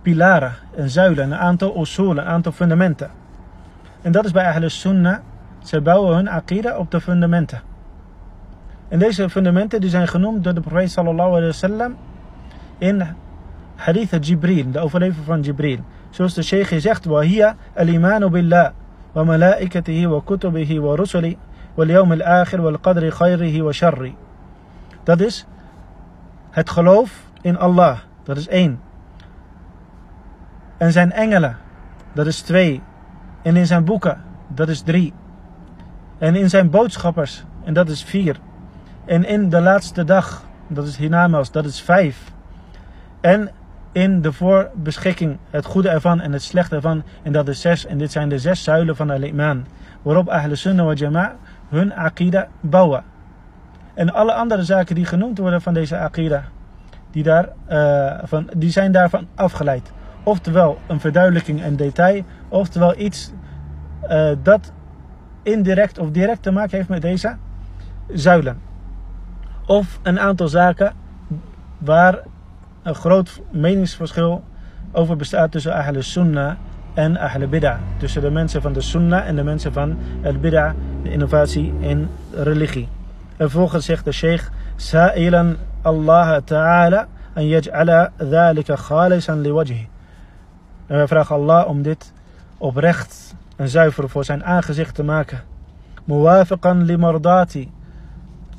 pilaren 0.02 0.54
en 0.76 0.90
zuilen, 0.90 1.32
een 1.32 1.38
aantal 1.38 1.82
usul, 1.82 2.10
een 2.10 2.22
aantal 2.22 2.52
fundamenten. 2.52 3.10
En 4.02 4.12
dat 4.12 4.26
is 4.26 4.32
bij 4.32 4.46
Ahl 4.46 4.68
Sunnah. 4.68 5.18
Ze 5.64 5.82
bouwen 5.82 6.16
hun 6.16 6.30
Aqida 6.30 6.78
op 6.78 6.92
de 6.92 7.02
fundamenten. 7.02 7.62
En 8.88 9.00
deze 9.00 9.30
fundamenten 9.30 9.82
die 9.82 9.90
zijn 9.90 10.08
genoemd 10.08 10.44
door 10.44 10.54
de 10.54 10.62
profeet 10.62 10.92
sallallahu 10.92 11.30
alaihi 11.30 11.46
wasallam 11.46 11.96
in 12.78 13.04
hadith 13.76 14.28
Jibril, 14.28 14.72
de 14.72 14.80
overlever 14.80 15.24
van 15.24 15.42
Jibril. 15.42 15.80
Zoals 16.10 16.34
de 16.34 16.42
sheikh 16.42 16.74
zegt, 16.78 17.06
wa 17.06 17.22
hiya 17.22 17.56
al-imanu 17.76 18.30
billah. 18.30 18.72
وَمَلَائِكَتِهِ 19.14 20.07
وَكُتُبِهِ 20.07 20.81
وَرُسُلِهِ 20.81 21.37
وَالْيَوْمِ 21.76 22.12
الْآخِرِ 22.12 22.61
وَالْقَدْرِ 22.61 23.11
خَيْرِهِ 23.11 23.62
وَشَرِّهِ 23.62 24.12
Dat 25.05 25.21
is 25.21 25.47
het 26.50 26.71
geloof 26.71 27.25
in 27.40 27.59
Allah, 27.59 27.99
dat 28.23 28.37
is 28.37 28.49
één. 28.49 28.81
En 30.76 30.93
zijn 30.93 31.12
engelen, 31.12 31.57
dat 32.12 32.26
is 32.26 32.40
twee. 32.40 32.83
En 33.43 33.57
in 33.57 33.66
zijn 33.66 33.85
boeken, 33.85 34.23
dat 34.49 34.69
is 34.69 34.81
drie. 34.81 35.12
En 36.19 36.35
in 36.35 36.50
zijn 36.50 36.71
boodschappers, 36.71 37.45
en 37.64 37.75
dat 37.75 37.88
is 37.88 38.05
vier. 38.05 38.37
En 39.05 39.25
in 39.25 39.49
de 39.49 39.61
laatste 39.61 40.05
dag, 40.05 40.45
dat 40.66 40.87
is 40.87 40.97
hiernamaals, 40.97 41.50
dat 41.50 41.64
is 41.64 41.81
vijf. 41.81 42.33
En 43.21 43.50
in 43.91 44.21
de 44.21 44.33
voorbeschikking, 44.33 45.38
het 45.50 45.65
goede 45.65 45.89
ervan 45.89 46.21
en 46.21 46.31
het 46.31 46.41
slechte 46.41 46.75
ervan, 46.75 47.03
en 47.24 47.31
dat 47.31 47.48
is 47.48 47.62
zes. 47.62 47.86
En 47.86 47.98
dit 47.98 48.12
zijn 48.12 48.29
de 48.29 48.39
zes 48.39 48.63
zuilen 48.63 48.95
van 48.95 49.10
al-Iman. 49.10 49.65
Waarop 50.01 50.29
Ahl 50.29 50.53
Sunnah 50.53 50.86
wa 50.86 50.93
Jama' 50.93 51.36
hun 51.69 51.93
aqida 51.93 52.48
bouwen. 52.60 53.03
En 53.93 54.13
alle 54.13 54.33
andere 54.33 54.63
zaken 54.63 54.95
die 54.95 55.05
genoemd 55.05 55.38
worden 55.38 55.62
van 55.62 55.74
deze 55.74 55.98
aqida, 55.98 56.43
die, 57.12 57.24
daar, 57.24 57.50
uh, 57.69 58.19
van, 58.24 58.50
die 58.57 58.69
zijn 58.69 58.91
daarvan 58.91 59.27
afgeleid. 59.36 59.91
Oftewel 60.24 60.77
een 60.88 61.00
verduidelijking 61.00 61.62
en 61.62 61.75
detail, 61.75 62.24
oftewel 62.48 62.98
iets 62.98 63.31
uh, 64.10 64.31
dat 64.43 64.71
indirect 65.43 65.98
of 65.98 66.12
direct 66.12 66.43
te 66.43 66.51
maken 66.51 66.77
heeft 66.77 66.89
met 66.89 67.01
deze 67.01 67.36
zuilen. 68.07 68.62
Of 69.65 70.00
een 70.03 70.19
aantal 70.19 70.48
zaken 70.48 70.93
waar 71.77 72.19
een 72.84 72.96
groot 72.96 73.42
meningsverschil 73.52 74.44
over 74.92 75.16
bestaat 75.16 75.52
tussen 75.52 75.74
Ahl 75.74 76.02
Sunnah 76.02 76.56
en 76.94 77.18
Ahl 77.18 77.48
Bid'ah. 77.48 77.78
Tussen 77.98 78.22
de 78.22 78.32
mensen 78.32 78.62
van 78.62 78.74
de 78.74 78.82
Sunnah 78.82 79.28
en 79.28 79.36
de 79.36 79.44
mensen 79.44 79.74
van 79.74 79.98
het 80.22 80.42
Bid'ah, 80.42 80.74
de 81.04 81.12
innovatie 81.12 81.74
in 81.80 82.10
religie. 82.34 82.88
En 83.38 83.50
vervolgens 83.50 83.86
zegt 83.86 84.06
de 84.06 84.12
sheikh, 84.12 84.50
Sa'ilan 84.76 85.56
Allah 85.82 86.42
Ta'ala 86.44 87.08
an 87.34 87.48
yaj'ala 87.48 88.12
dhalika 88.18 88.76
khalisan 88.76 89.42
liwajhi. 89.42 89.88
En 90.88 90.96
wij 90.96 91.08
vragen 91.08 91.36
Allah 91.36 91.68
om 91.68 91.82
dit 91.82 92.14
oprecht 92.58 93.36
en 93.56 93.70
zuiver 93.70 94.10
voor 94.10 94.24
zijn 94.24 94.44
aangezicht 94.44 94.96
te 94.96 95.04
maken. 95.04 95.42
Muwafiqan 96.04 96.84
li 96.84 96.98
mardati. 96.98 97.72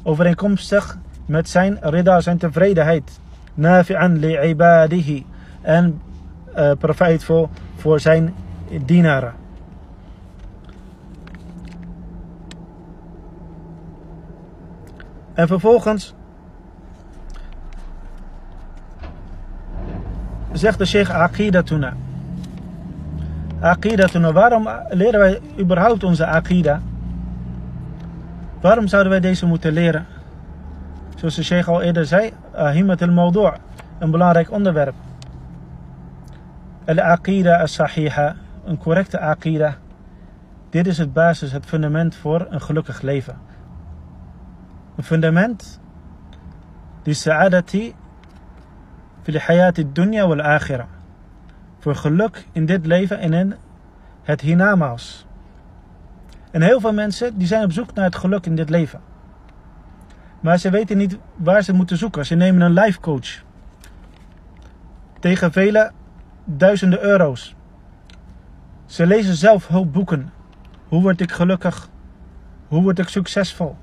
Overeenkomstig 0.03 0.99
met 1.27 1.49
zijn 1.49 1.79
rida, 1.81 2.21
zijn 2.21 2.39
tevredenheid. 2.39 3.21
Nafi'an 3.55 4.19
li 4.19 4.49
ibadihi. 4.49 5.27
En 5.61 6.01
uh, 6.57 6.73
voor 7.77 8.01
zijn 8.01 8.35
dienaren. 8.85 9.35
En 15.35 15.47
vervolgens 15.47 16.15
zegt 20.53 20.79
de 20.79 20.85
sheikh 20.85 21.11
aqidatuna. 21.11 21.95
Aqidatuna, 23.61 24.33
waarom 24.33 24.69
leren 24.89 25.21
wij 25.21 25.41
überhaupt 25.59 26.05
onze 26.05 26.27
aqida? 26.27 26.81
Waarom 28.61 28.87
zouden 28.87 29.13
wij 29.13 29.21
deze 29.21 29.47
moeten 29.47 29.73
leren? 29.73 30.07
Zoals 31.23 31.37
de 31.37 31.43
sheikh 31.43 31.69
al 31.69 31.83
eerder 31.83 32.07
zei, 32.07 32.33
himat 32.73 33.03
al 33.03 33.55
een 33.99 34.11
belangrijk 34.11 34.51
onderwerp. 34.51 34.95
Al-aqida 36.87 37.61
al-sahiha, 37.61 38.37
een 38.65 38.79
correcte 38.79 39.19
aqida. 39.19 39.77
Dit 40.71 40.87
is 40.87 40.99
het 40.99 41.13
basis, 41.13 41.53
het 41.53 41.67
fundament 41.67 42.15
voor 42.15 42.47
een 42.51 42.61
gelukkig 42.61 43.03
leven. 43.03 43.37
Een 44.97 45.05
fundament 45.05 45.81
die 47.03 47.15
sa'adati 47.15 47.95
fil 49.23 49.39
hayati 49.39 49.93
dunya 49.93 50.27
wal 50.27 50.41
akhirah. 50.41 50.87
Voor 51.79 51.95
geluk 51.95 52.47
in 52.53 52.67
dit 52.67 52.87
leven 52.87 53.19
en 53.19 53.33
in 53.33 53.55
het 54.23 54.41
hiernamaals. 54.41 55.27
En 56.51 56.63
heel 56.63 56.81
veel 56.81 56.93
mensen 56.93 57.39
die 57.39 57.47
zijn 57.47 57.65
op 57.65 57.73
zoek 57.73 57.95
naar 57.95 58.05
het 58.05 58.17
geluk 58.17 58.47
in 58.47 58.57
dit 58.57 58.71
leven. 58.71 59.12
Maar 60.43 60.59
ze 60.59 60.71
weten 60.71 60.97
niet 60.97 61.19
waar 61.37 61.63
ze 61.63 61.73
moeten 61.73 61.97
zoeken. 61.97 62.27
Ze 62.27 62.35
nemen 62.35 62.61
een 62.61 62.73
life 62.73 63.01
coach. 63.01 63.43
Tegen 65.21 65.53
vele 65.53 65.93
duizenden 66.45 67.03
euro's. 67.03 67.55
Ze 68.87 69.07
lezen 69.07 69.35
zelf 69.35 69.69
hulpboeken. 69.69 70.33
Hoe 70.89 71.03
word 71.03 71.21
ik 71.21 71.33
gelukkig? 71.33 71.89
Hoe 72.69 72.83
word 72.83 72.99
ik 72.99 73.09
succesvol? 73.09 73.77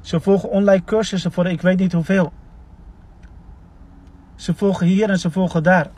Ze 0.00 0.20
volgen 0.20 0.50
online 0.50 0.84
cursussen 0.84 1.32
voor 1.32 1.46
ik 1.46 1.60
weet 1.60 1.78
niet 1.78 1.92
hoeveel. 1.92 2.32
Ze 4.34 4.54
volgen 4.54 4.86
hier 4.86 5.10
en 5.10 5.18
ze 5.18 5.30
volgen 5.30 5.62
daar. 5.62 5.90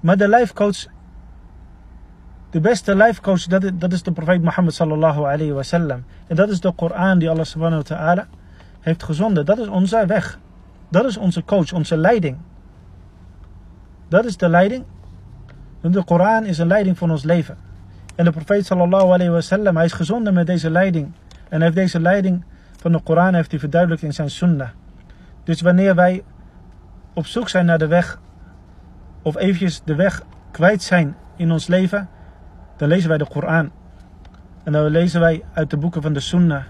Maar 0.00 0.16
de 0.16 0.28
life 0.28 0.54
coach, 0.54 0.86
de 2.52 2.60
beste 2.60 2.96
life 2.96 3.20
coach, 3.20 3.46
dat 3.46 3.64
is, 3.64 3.70
dat 3.74 3.92
is 3.92 4.02
de 4.02 4.12
profeet 4.12 4.42
Mohammed 4.42 4.74
sallallahu 4.74 5.18
alayhi 5.18 5.52
wa 5.52 5.62
sallam. 5.62 6.04
En 6.26 6.36
dat 6.36 6.48
is 6.48 6.60
de 6.60 6.72
Koran 6.72 7.18
die 7.18 7.30
Allah 7.30 7.44
subhanahu 7.44 7.82
wa 7.88 7.96
ta'ala 7.96 8.26
heeft 8.80 9.02
gezonden. 9.02 9.46
Dat 9.46 9.58
is 9.58 9.68
onze 9.68 10.06
weg. 10.06 10.38
Dat 10.88 11.04
is 11.04 11.16
onze 11.16 11.44
coach, 11.44 11.72
onze 11.72 11.96
leiding. 11.96 12.36
Dat 14.08 14.24
is 14.24 14.36
de 14.36 14.48
leiding. 14.48 14.84
De 15.80 16.04
Koran 16.04 16.44
is 16.44 16.58
een 16.58 16.66
leiding 16.66 16.98
van 16.98 17.10
ons 17.10 17.22
leven. 17.22 17.56
En 18.14 18.24
de 18.24 18.30
profeet 18.30 18.66
sallallahu 18.66 19.04
alayhi 19.04 19.32
wa 19.32 19.40
sallam, 19.40 19.76
hij 19.76 19.84
is 19.84 19.92
gezonden 19.92 20.34
met 20.34 20.46
deze 20.46 20.70
leiding. 20.70 21.12
En 21.48 21.56
hij 21.56 21.60
heeft 21.60 21.76
deze 21.76 22.00
leiding 22.00 22.44
van 22.76 22.92
de 22.92 23.00
Koran 23.00 23.34
heeft 23.34 23.50
hij 23.50 23.60
verduidelijkt 23.60 24.04
in 24.04 24.12
zijn 24.14 24.30
sunnah. 24.30 24.68
Dus 25.44 25.60
wanneer 25.60 25.94
wij 25.94 26.22
op 27.14 27.26
zoek 27.26 27.48
zijn 27.48 27.66
naar 27.66 27.78
de 27.78 27.86
weg, 27.86 28.20
of 29.22 29.36
eventjes 29.36 29.82
de 29.84 29.94
weg 29.94 30.22
kwijt 30.50 30.82
zijn 30.82 31.16
in 31.36 31.52
ons 31.52 31.66
leven, 31.66 32.08
dan 32.82 32.90
lezen 32.90 33.08
wij 33.08 33.18
de 33.18 33.26
Koran. 33.26 33.70
En 34.62 34.72
dan 34.72 34.84
lezen 34.84 35.20
wij 35.20 35.44
uit 35.52 35.70
de 35.70 35.76
boeken 35.76 36.02
van 36.02 36.12
de 36.12 36.20
Sunnah. 36.20 36.62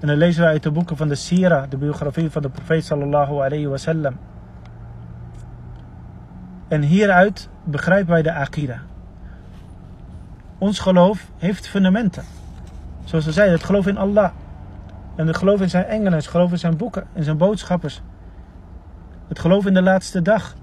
En 0.00 0.06
dan 0.06 0.16
lezen 0.16 0.42
wij 0.42 0.50
uit 0.50 0.62
de 0.62 0.70
boeken 0.70 0.96
van 0.96 1.08
de 1.08 1.14
Sira, 1.14 1.66
de 1.66 1.76
biografie 1.76 2.30
van 2.30 2.42
de 2.42 2.48
profeet 2.48 2.84
sallallahu 2.84 3.32
alayhi 3.32 3.66
wa 3.66 3.76
sallam. 3.76 4.16
En 6.68 6.82
hieruit 6.82 7.48
begrijpen 7.64 8.12
wij 8.12 8.22
de 8.22 8.32
Akida. 8.32 8.80
Ons 10.58 10.78
geloof 10.78 11.30
heeft 11.36 11.68
fundamenten. 11.68 12.24
Zoals 13.04 13.24
we 13.24 13.32
zeiden, 13.32 13.56
het 13.56 13.64
geloof 13.64 13.86
in 13.86 13.98
Allah. 13.98 14.30
En 15.16 15.26
het 15.26 15.36
geloof 15.36 15.60
in 15.60 15.70
zijn 15.70 15.84
engelen, 15.84 16.12
het 16.12 16.26
geloof 16.26 16.50
in 16.50 16.58
zijn 16.58 16.76
boeken, 16.76 17.06
in 17.12 17.22
zijn 17.22 17.36
boodschappers. 17.36 18.02
Het 19.28 19.38
geloof 19.38 19.66
in 19.66 19.74
de 19.74 19.82
laatste 19.82 20.22
dag. 20.22 20.54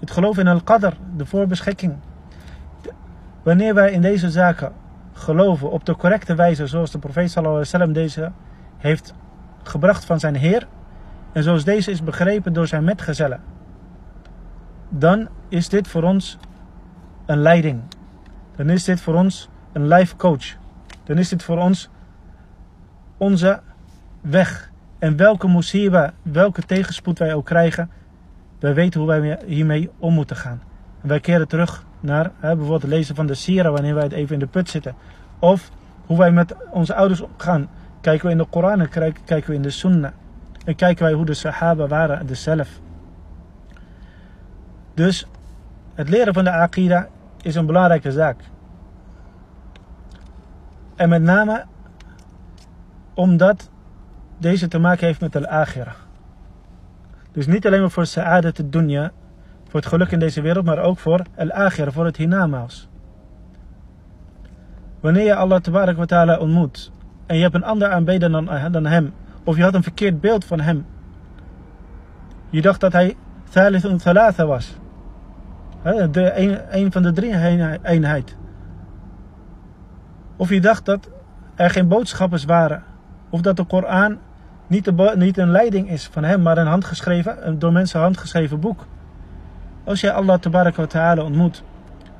Het 0.00 0.10
geloof 0.10 0.38
in 0.38 0.48
al-qadr, 0.48 0.92
de 1.16 1.26
voorbeschikking. 1.26 1.94
Wanneer 3.42 3.74
wij 3.74 3.92
in 3.92 4.00
deze 4.00 4.30
zaken 4.30 4.72
geloven 5.12 5.70
op 5.70 5.84
de 5.84 5.96
correcte 5.96 6.34
wijze, 6.34 6.66
zoals 6.66 6.90
de 6.90 6.98
profeet 6.98 7.30
sallallahu 7.30 7.64
alaihi 7.64 7.72
wasallam 7.72 7.92
deze 7.92 8.32
heeft 8.78 9.14
gebracht 9.62 10.04
van 10.04 10.20
zijn 10.20 10.34
Heer, 10.34 10.66
en 11.32 11.42
zoals 11.42 11.64
deze 11.64 11.90
is 11.90 12.02
begrepen 12.02 12.52
door 12.52 12.66
zijn 12.66 12.84
metgezellen, 12.84 13.40
dan 14.88 15.28
is 15.48 15.68
dit 15.68 15.88
voor 15.88 16.02
ons 16.02 16.38
een 17.26 17.38
leiding. 17.38 17.82
Dan 18.56 18.70
is 18.70 18.84
dit 18.84 19.00
voor 19.00 19.14
ons 19.14 19.48
een 19.72 19.88
life 19.88 20.16
coach. 20.16 20.56
Dan 21.04 21.18
is 21.18 21.28
dit 21.28 21.42
voor 21.42 21.58
ons 21.58 21.90
onze 23.16 23.60
weg. 24.20 24.70
En 24.98 25.16
welke 25.16 25.48
musiba, 25.48 26.12
welke 26.22 26.62
tegenspoed 26.62 27.18
wij 27.18 27.34
ook 27.34 27.46
krijgen, 27.46 27.90
wij 28.58 28.74
weten 28.74 29.00
hoe 29.00 29.08
wij 29.08 29.38
hiermee 29.46 29.90
om 29.98 30.14
moeten 30.14 30.36
gaan. 30.36 30.62
En 31.02 31.08
wij 31.08 31.20
keren 31.20 31.48
terug 31.48 31.84
naar 32.02 32.30
bijvoorbeeld 32.40 32.82
het 32.82 32.90
lezen 32.90 33.14
van 33.14 33.26
de 33.26 33.34
Sira 33.34 33.70
wanneer 33.70 33.94
wij 33.94 34.02
het 34.02 34.12
even 34.12 34.34
in 34.34 34.38
de 34.38 34.46
put 34.46 34.68
zitten. 34.68 34.94
Of 35.38 35.70
hoe 36.06 36.18
wij 36.18 36.32
met 36.32 36.54
onze 36.70 36.94
ouders 36.94 37.20
omgaan. 37.20 37.68
kijken 38.00 38.26
we 38.26 38.32
in 38.32 38.38
de 38.38 38.46
Koran 38.50 38.80
en 38.80 38.88
kijken 39.24 39.50
we 39.50 39.54
in 39.54 39.62
de 39.62 39.70
Sunnah. 39.70 40.12
En 40.64 40.74
kijken 40.74 41.04
wij 41.04 41.12
hoe 41.12 41.24
de 41.24 41.34
Sahaba 41.34 41.86
waren, 41.86 42.26
de 42.26 42.34
zelf. 42.34 42.80
Dus 44.94 45.26
het 45.94 46.08
leren 46.08 46.34
van 46.34 46.44
de 46.44 46.50
Aqidah 46.50 47.04
is 47.42 47.54
een 47.54 47.66
belangrijke 47.66 48.12
zaak. 48.12 48.36
En 50.96 51.08
met 51.08 51.22
name 51.22 51.64
omdat 53.14 53.70
deze 54.38 54.68
te 54.68 54.78
maken 54.78 55.06
heeft 55.06 55.20
met 55.20 55.32
de 55.32 55.48
akhirah. 55.48 55.94
Dus 57.32 57.46
niet 57.46 57.66
alleen 57.66 57.80
maar 57.80 57.90
voor 57.90 58.06
sa'adat 58.06 58.56
het 58.56 58.72
dunya, 58.72 59.10
voor 59.72 59.80
het 59.80 59.88
geluk 59.88 60.10
in 60.10 60.18
deze 60.18 60.40
wereld, 60.40 60.64
maar 60.64 60.78
ook 60.78 60.98
voor 60.98 61.22
al-akhirah, 61.36 61.92
voor 61.92 62.04
het 62.04 62.16
hiernamaals. 62.16 62.88
Wanneer 65.00 65.24
je 65.24 65.34
Allah 65.34 65.60
ta'ala 65.60 66.38
ontmoet 66.38 66.92
en 67.26 67.36
je 67.36 67.42
hebt 67.42 67.54
een 67.54 67.64
ander 67.64 67.88
aanbeden 67.88 68.32
dan, 68.32 68.48
dan 68.70 68.86
hem, 68.86 69.14
of 69.44 69.56
je 69.56 69.62
had 69.62 69.74
een 69.74 69.82
verkeerd 69.82 70.20
beeld 70.20 70.44
van 70.44 70.60
hem. 70.60 70.86
Je 72.50 72.62
dacht 72.62 72.80
dat 72.80 72.92
hij 72.92 73.16
Thalithun 73.50 73.96
Thalatha 73.96 74.46
was. 74.46 74.76
De, 76.10 76.32
een, 76.70 76.92
van 76.92 77.02
de 77.02 77.12
drie 77.12 77.34
eenheid. 77.82 78.36
Of 80.36 80.48
je 80.48 80.60
dacht 80.60 80.84
dat 80.84 81.08
er 81.54 81.70
geen 81.70 81.88
boodschappers 81.88 82.44
waren. 82.44 82.82
Of 83.30 83.40
dat 83.40 83.56
de 83.56 83.64
Koran 83.64 84.18
niet, 84.66 85.16
niet 85.16 85.38
een 85.38 85.50
leiding 85.50 85.90
is 85.90 86.06
van 86.06 86.24
hem, 86.24 86.42
maar 86.42 86.58
een 86.58 86.66
handgeschreven, 86.66 87.46
een 87.48 87.58
door 87.58 87.72
mensen 87.72 88.00
handgeschreven 88.00 88.60
boek. 88.60 88.86
Als 89.84 90.00
jij 90.00 90.12
Allah 90.12 90.40
wa 90.74 90.86
ta'ala 90.86 91.22
ontmoet 91.22 91.62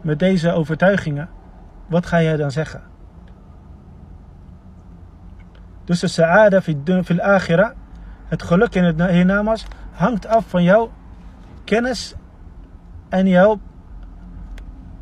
met 0.00 0.18
deze 0.18 0.52
overtuigingen, 0.52 1.28
wat 1.86 2.06
ga 2.06 2.22
jij 2.22 2.36
dan 2.36 2.50
zeggen? 2.50 2.82
Dus 5.84 6.00
de 6.00 6.08
sa'ada 6.08 6.62
fil 6.62 7.20
akhira, 7.20 7.74
het 8.26 8.42
geluk 8.42 8.74
in 8.74 8.84
het 8.84 9.10
hiernamaals, 9.10 9.66
hangt 9.92 10.26
af 10.26 10.44
van 10.48 10.62
jouw 10.62 10.90
kennis 11.64 12.14
en 13.08 13.28
jouw 13.28 13.60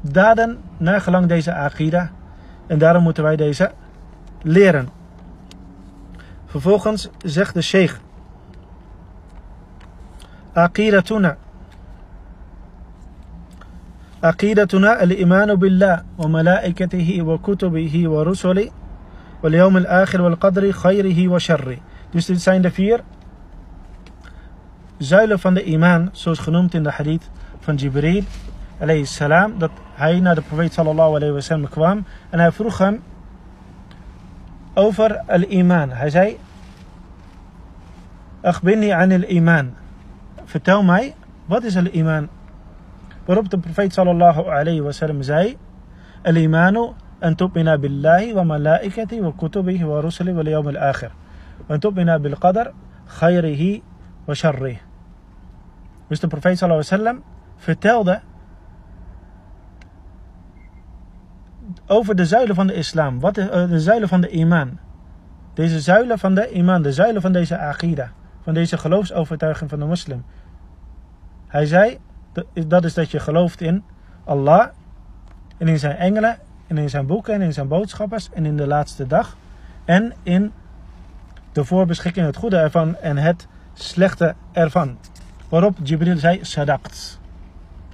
daden 0.00 0.58
naar 0.76 1.00
gelang 1.00 1.26
deze 1.26 1.54
akida. 1.54 2.10
En 2.66 2.78
daarom 2.78 3.02
moeten 3.02 3.22
wij 3.22 3.36
deze 3.36 3.72
leren. 4.42 4.88
Vervolgens 6.46 7.08
zegt 7.18 7.54
de 7.54 7.62
sheikh. 7.62 7.98
Aqidatuna. 10.52 11.36
Kutubihi 17.40 18.06
wa 18.06 18.22
rusuli 18.22 18.70
wal 19.40 19.52
yawm 19.52 19.76
al-akhir 19.76 20.20
wal 20.22 20.36
qadri 20.36 20.72
khayrihi 20.72 21.28
wa 21.28 21.38
sharri. 21.38 21.82
Dus 22.10 22.26
dit 22.26 22.40
zijn 22.40 22.62
de 22.62 22.70
vier 22.70 23.00
zuilen 24.98 25.38
van 25.38 25.54
de 25.54 25.64
iman, 25.64 26.08
zoals 26.12 26.38
genoemd 26.38 26.74
in 26.74 26.82
de 26.82 26.90
hadith 26.90 27.30
van 27.60 27.74
Jibril 27.74 28.22
alayhi 28.78 29.04
salam, 29.04 29.58
dat 29.58 29.70
hij 29.94 30.20
naar 30.20 30.34
de 30.34 30.42
profeet 30.42 30.72
sallallahu 30.72 31.14
alayhi 31.14 31.34
wa 31.34 31.40
sallam 31.40 31.68
kwam 31.68 32.04
en 32.30 32.38
hij 32.38 32.52
vroeg 32.52 32.78
hem 32.78 33.02
over 34.74 35.22
al-iman. 35.26 35.90
Hij 35.90 36.10
zei, 36.10 36.38
Akhbirni 38.42 38.92
an 38.92 39.12
al-iman. 39.12 39.74
Vertel 40.44 40.82
mij, 40.82 41.14
wat 41.44 41.64
is 41.64 41.76
al-iman? 41.76 42.28
waarop 43.30 43.50
de 43.50 43.58
profeet 43.58 43.92
sallallahu 43.92 44.50
alayhi 44.50 44.80
wasallam 44.80 45.22
zei: 45.22 45.56
Al-imanu 46.22 46.94
an 47.20 47.34
tu'mina 47.34 47.78
billahi 47.78 48.34
wa 48.34 48.42
malaikati 48.44 49.20
wa 49.20 49.30
kutubihi 49.32 49.84
wa 49.84 50.00
rusulihi 50.00 50.36
wa 50.36 50.42
liyawm 50.42 50.66
al-akhir. 50.66 51.10
Wa 51.66 51.78
tu'mina 51.78 52.18
bil 52.18 52.34
qadar 52.34 52.72
khayrihi 53.06 53.82
wa 54.26 54.34
sharrihi. 54.34 54.82
Dus 56.08 56.20
de 56.20 56.26
profeet 56.26 56.58
sallallahu 56.58 56.82
alayhi 56.82 57.02
wasallam 57.02 57.22
vertelde 57.56 58.20
over 61.86 62.16
de 62.16 62.26
zuilen 62.26 62.54
van 62.54 62.66
de 62.66 62.74
islam, 62.74 63.20
wat 63.20 63.34
de, 63.34 63.50
eh, 63.50 63.68
de 63.68 63.80
zuilen 63.80 64.08
van 64.08 64.20
de 64.20 64.28
iman. 64.28 64.78
Deze 65.54 65.80
zuilen 65.80 66.18
van 66.18 66.34
de 66.34 66.50
iman, 66.50 66.82
de 66.82 66.92
zuilen 66.92 67.22
van 67.22 67.32
deze 67.32 67.58
aqida, 67.58 68.12
van 68.42 68.54
deze 68.54 68.78
geloofsovertuiging 68.78 69.70
van 69.70 69.78
de 69.78 69.84
moslim. 69.84 70.24
Hij 71.46 71.66
zei: 71.66 71.98
dat 72.66 72.84
is 72.84 72.94
dat 72.94 73.10
je 73.10 73.20
gelooft 73.20 73.60
in 73.60 73.84
Allah 74.24 74.66
en 75.58 75.68
in 75.68 75.78
zijn 75.78 75.96
engelen 75.96 76.38
en 76.66 76.78
in 76.78 76.90
zijn 76.90 77.06
boeken 77.06 77.34
en 77.34 77.40
in 77.40 77.52
zijn 77.52 77.68
boodschappers 77.68 78.30
en 78.32 78.46
in 78.46 78.56
de 78.56 78.66
laatste 78.66 79.06
dag 79.06 79.36
en 79.84 80.12
in 80.22 80.52
de 81.52 81.64
voorbeschikking, 81.64 82.26
het 82.26 82.36
goede 82.36 82.56
ervan 82.56 82.96
en 82.96 83.16
het 83.16 83.46
slechte 83.72 84.34
ervan. 84.52 84.98
Waarop 85.48 85.76
Jibril 85.82 86.18
zei, 86.18 86.38
sadaqt. 86.42 87.18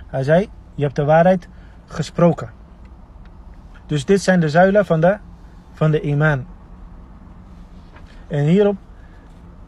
Hij 0.07 0.22
zei, 0.22 0.49
je 0.75 0.83
hebt 0.83 0.96
de 0.96 1.05
waarheid 1.05 1.49
gesproken. 1.87 2.51
Dus 3.87 4.05
dit 4.05 4.22
zijn 4.22 4.40
de 4.40 4.49
zuilen 4.49 4.87
van 4.87 5.01
de, 5.01 5.16
van 5.72 5.90
de 5.90 6.01
iman. 6.01 6.46
En 8.29 8.44
hierop 8.44 8.77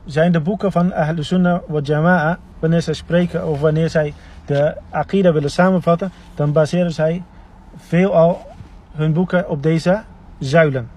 zijn 0.05 0.33
de 0.33 0.41
boeken 0.41 0.73
van 0.73 0.93
Ahl 0.93 1.23
Sunnah 1.23 1.61
wa 1.67 1.81
Jama'a, 1.81 2.39
wanneer 2.59 2.83
zij 2.83 2.95
spreken 2.95 3.47
of 3.47 3.61
wanneer 3.61 3.91
zij 3.91 4.15
de 4.49 4.77
Aqidah 4.91 5.33
willen 5.33 5.51
samenvatten, 5.51 6.13
dan 6.35 6.53
baseren 6.53 6.93
zij 6.93 7.23
veelal 7.77 8.47
hun 8.93 9.13
boeken 9.13 9.49
op 9.49 9.63
deze 9.63 10.03
zuilen. 10.39 10.91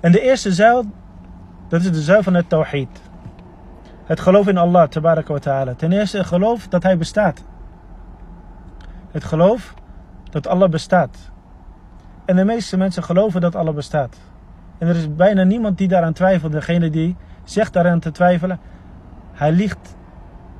En 0.00 0.12
de 0.12 0.20
eerste 0.20 0.52
zuil, 0.52 0.84
dat 1.68 1.80
is 1.80 1.92
de 1.92 2.02
zuil 2.02 2.22
van 2.22 2.34
het 2.34 2.48
Tawhid. 2.48 3.00
Het 4.04 4.20
geloof 4.20 4.48
in 4.48 4.56
Allah, 4.56 4.88
tabaraka 4.88 5.32
wa 5.32 5.38
ta'ala. 5.38 5.74
Ten 5.74 5.92
eerste 5.92 6.16
het 6.16 6.26
geloof 6.26 6.68
dat 6.68 6.82
Hij 6.82 6.98
bestaat. 6.98 7.44
Het 9.10 9.24
geloof 9.24 9.74
dat 10.30 10.46
Allah 10.46 10.70
bestaat. 10.70 11.30
En 12.24 12.36
de 12.36 12.44
meeste 12.44 12.76
mensen 12.76 13.02
geloven 13.02 13.40
dat 13.40 13.54
Allah 13.54 13.74
bestaat. 13.74 14.16
En 14.78 14.88
er 14.88 14.96
is 14.96 15.14
bijna 15.14 15.42
niemand 15.42 15.78
die 15.78 15.88
daaraan 15.88 16.12
twijfelt. 16.12 16.52
Degene 16.52 16.90
die 16.90 17.16
zegt 17.44 17.72
daaraan 17.72 18.00
te 18.00 18.10
twijfelen, 18.10 18.60
hij 19.32 19.52
liegt 19.52 19.96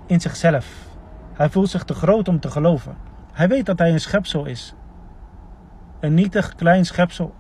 in 0.07 0.21
zichzelf. 0.21 0.91
Hij 1.33 1.51
voelt 1.51 1.71
zich 1.71 1.85
te 1.85 1.95
groot 1.95 2.29
om 2.29 2.41
te 2.41 2.51
geloven. 2.51 2.97
Hij 3.33 3.49
weet 3.49 3.67
dat 3.67 3.79
hij 3.79 3.93
een 3.93 4.01
schepsel 4.01 4.45
is. 4.45 4.75
Een 6.01 6.15
nietig 6.15 6.55
klein 6.55 6.85
schepsel. 6.85 7.35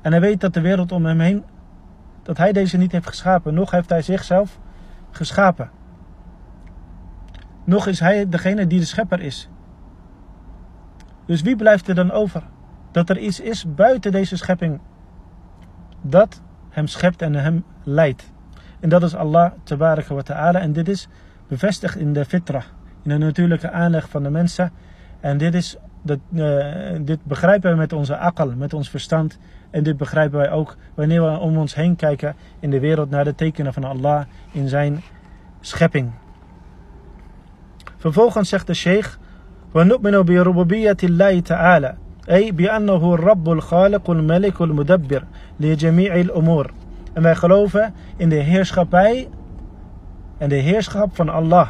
En 0.00 0.10
hij 0.10 0.20
weet 0.20 0.40
dat 0.40 0.54
de 0.54 0.60
wereld 0.60 0.92
om 0.92 1.04
hem 1.04 1.20
heen, 1.20 1.44
dat 2.22 2.36
hij 2.36 2.52
deze 2.52 2.76
niet 2.76 2.92
heeft 2.92 3.06
geschapen. 3.06 3.54
Nog 3.54 3.70
heeft 3.70 3.90
hij 3.90 4.02
zichzelf 4.02 4.58
geschapen. 5.10 5.70
Nog 7.64 7.86
is 7.86 8.00
hij 8.00 8.28
degene 8.28 8.66
die 8.66 8.78
de 8.78 8.84
schepper 8.84 9.20
is. 9.20 9.48
Dus 11.26 11.42
wie 11.42 11.56
blijft 11.56 11.88
er 11.88 11.94
dan 11.94 12.10
over? 12.10 12.42
Dat 12.90 13.08
er 13.08 13.18
iets 13.18 13.40
is 13.40 13.74
buiten 13.74 14.12
deze 14.12 14.36
schepping. 14.36 14.80
Dat 16.00 16.40
hem 16.68 16.86
schept 16.86 17.22
en 17.22 17.34
hem 17.34 17.64
leidt. 17.82 18.32
En 18.79 18.89
dat 18.89 19.03
is 19.03 19.15
Allah 19.15 19.51
tabaraka 19.63 20.13
wa 20.13 20.21
ta'ala. 20.21 20.59
En 20.59 20.73
dit 20.73 20.87
is 20.87 21.07
bevestigd 21.47 21.95
in 21.95 22.13
de 22.13 22.25
fitra. 22.25 22.63
In 23.03 23.09
de 23.09 23.17
natuurlijke 23.17 23.71
aanleg 23.71 24.09
van 24.09 24.23
de 24.23 24.29
mensen. 24.29 24.71
En 25.19 25.37
dit, 25.37 25.53
is, 25.53 25.77
dat, 26.01 26.19
uh, 26.33 26.65
dit 27.01 27.19
begrijpen 27.23 27.71
we 27.71 27.77
met 27.77 27.93
onze 27.93 28.17
akal, 28.17 28.51
met 28.55 28.73
ons 28.73 28.89
verstand. 28.89 29.37
En 29.69 29.83
dit 29.83 29.97
begrijpen 29.97 30.37
wij 30.37 30.51
ook 30.51 30.77
wanneer 30.93 31.21
we 31.21 31.37
om 31.37 31.57
ons 31.57 31.75
heen 31.75 31.95
kijken 31.95 32.35
in 32.59 32.69
de 32.69 32.79
wereld 32.79 33.09
naar 33.09 33.23
de 33.23 33.35
tekenen 33.35 33.73
van 33.73 33.83
Allah 33.83 34.23
in 34.51 34.67
zijn 34.67 35.01
schepping. 35.61 36.11
Vervolgens 37.97 38.49
zegt 38.49 38.67
de 38.67 38.73
sheikh: 38.73 39.17
ونؤمن 39.75 40.21
بربوبية 40.21 40.97
الله 41.03 41.39
تعالى 41.39 41.95
أي 42.29 42.51
بأنه 42.51 43.13
الرب 43.13 43.49
الخالق 43.49 44.09
الملك 44.09 44.61
المدبر 44.61 45.23
لجميع 45.59 46.15
الأمور 46.15 46.73
En 47.12 47.22
wij 47.22 47.36
geloven 47.36 47.94
in 48.16 48.28
de 48.28 48.34
heerschappij 48.34 49.28
en 50.38 50.48
de 50.48 50.54
heerschap 50.54 51.16
van 51.16 51.28
Allah 51.28 51.68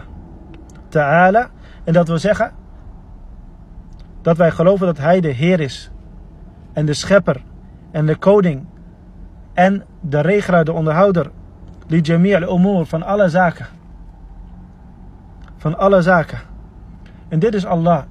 Ta'ala. 0.88 1.50
En 1.84 1.92
dat 1.92 2.08
wil 2.08 2.18
zeggen 2.18 2.52
dat 4.22 4.36
wij 4.36 4.50
geloven 4.50 4.86
dat 4.86 4.98
Hij 4.98 5.20
de 5.20 5.28
Heer 5.28 5.60
is. 5.60 5.90
En 6.72 6.86
de 6.86 6.94
schepper 6.94 7.42
en 7.90 8.06
de 8.06 8.16
koning 8.16 8.66
en 9.54 9.84
de 10.00 10.20
regelaar, 10.20 10.64
de 10.64 10.72
onderhouder. 10.72 11.30
Li 11.86 12.00
jami' 12.00 12.34
al-umur 12.34 12.86
van 12.86 13.02
alle 13.02 13.28
zaken. 13.28 13.66
Van 15.56 15.78
alle 15.78 16.02
zaken. 16.02 16.38
En 17.28 17.38
dit 17.38 17.54
is 17.54 17.66
Allah. 17.66 18.02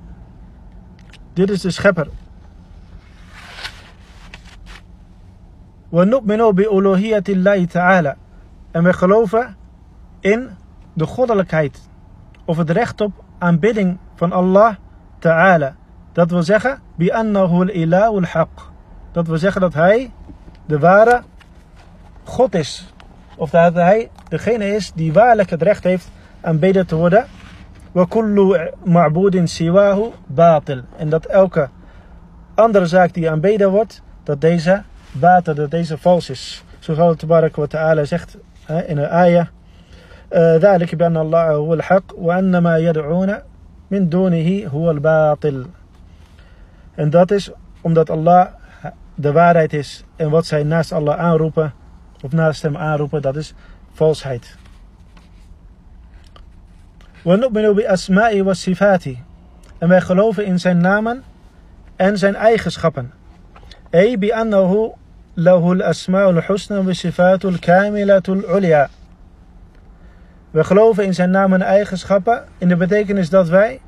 Dit 1.33 1.49
is 1.49 1.61
de 1.61 1.71
schepper. 1.71 2.07
We 5.89 6.51
bi. 6.53 6.63
En 8.71 8.83
we 8.83 8.93
geloven 8.93 9.55
in 10.19 10.49
de 10.93 11.05
goddelijkheid. 11.05 11.89
Of 12.45 12.57
het 12.57 12.69
recht 12.69 13.01
op 13.01 13.11
aanbidding 13.37 13.97
van 14.15 14.31
Allah 14.31 14.75
ta'ala. 15.19 15.75
Dat 16.11 16.31
wil 16.31 16.43
zeggen, 16.43 16.79
bi 16.95 17.09
annahu 17.09 17.91
al 17.91 18.23
haq. 18.23 18.71
Dat 19.11 19.27
wil 19.27 19.37
zeggen 19.37 19.61
dat 19.61 19.73
hij 19.73 20.11
de 20.65 20.79
ware 20.79 21.21
God 22.23 22.55
is. 22.55 22.93
Of 23.35 23.49
dat 23.49 23.73
hij 23.73 24.09
degene 24.27 24.75
is 24.75 24.91
die 24.95 25.13
waarlijk 25.13 25.49
het 25.49 25.61
recht 25.61 25.83
heeft 25.83 26.11
aanbeden 26.41 26.87
te 26.87 26.95
worden. 26.95 27.25
Wa 27.91 28.05
kullu 28.05 28.69
ma'budin 28.83 29.47
siwahu 29.47 30.11
batil. 30.25 30.81
En 30.97 31.09
dat 31.09 31.25
elke 31.25 31.69
andere 32.55 32.85
zaak 32.85 33.13
die 33.13 33.31
aanbeden 33.31 33.71
wordt, 33.71 34.01
dat 34.23 34.41
deze 34.41 34.83
batil, 35.12 35.54
dat 35.54 35.70
deze 35.70 35.98
vals 35.98 36.30
is. 36.30 36.64
Zoals 36.78 37.00
Allah 37.00 37.16
tabarak 37.16 37.56
wa 37.56 37.66
ta'ala 37.66 38.04
zegt 38.04 38.36
in 38.86 38.98
een 38.98 39.10
ayah. 39.10 39.46
ذلك 40.34 40.94
بأن 40.94 41.16
الله 41.16 41.50
هو 41.50 41.74
الحق 41.74 42.14
وأن 42.14 42.58
ما 42.58 42.78
يدعون 42.78 43.34
من 43.90 44.08
دونه 44.08 44.66
هو 44.66 44.90
الباطل. 44.90 45.66
En 46.94 47.10
dat 47.10 47.30
is 47.30 47.50
omdat 47.80 48.10
Allah 48.10 48.46
de 49.14 49.32
waarheid 49.32 49.72
is 49.72 50.04
en 50.16 50.30
wat 50.30 50.46
zij 50.46 50.62
naast 50.62 50.92
Allah 50.92 51.18
aanroepen, 51.18 51.72
of 52.22 52.32
naast 52.32 52.62
hem 52.62 52.76
aanroepen, 52.76 53.22
dat 53.22 53.36
is 53.36 53.54
valsheid. 53.92 54.56
وَنُؤْمِنُ 57.22 57.74
بِأَسْمَاءِ 57.74 58.42
وَصِفَاتِ 58.42 59.16
En 59.78 59.88
wij 59.88 60.00
geloven 60.00 60.44
in 60.46 60.60
zijn 60.60 60.78
namen 60.78 61.22
en 61.96 62.18
zijn 62.18 62.34
eigenschappen. 62.34 63.12
أي 63.94 64.16
بأنه 64.16 64.94
له 65.36 65.72
الأسماء 65.72 66.30
الحسنى 66.30 66.78
والصفات 66.78 67.44
الكاملة 67.44 68.22
العليا 68.28 68.88
We 70.50 70.64
geloven 70.64 71.04
in 71.04 71.14
zijn 71.14 71.30
namen 71.30 71.62
en 71.62 71.66
eigenschappen 71.66 72.44
in 72.58 72.68
de 72.68 72.76
betekenis 72.76 73.30
dat 73.30 73.48
wij 73.48 73.80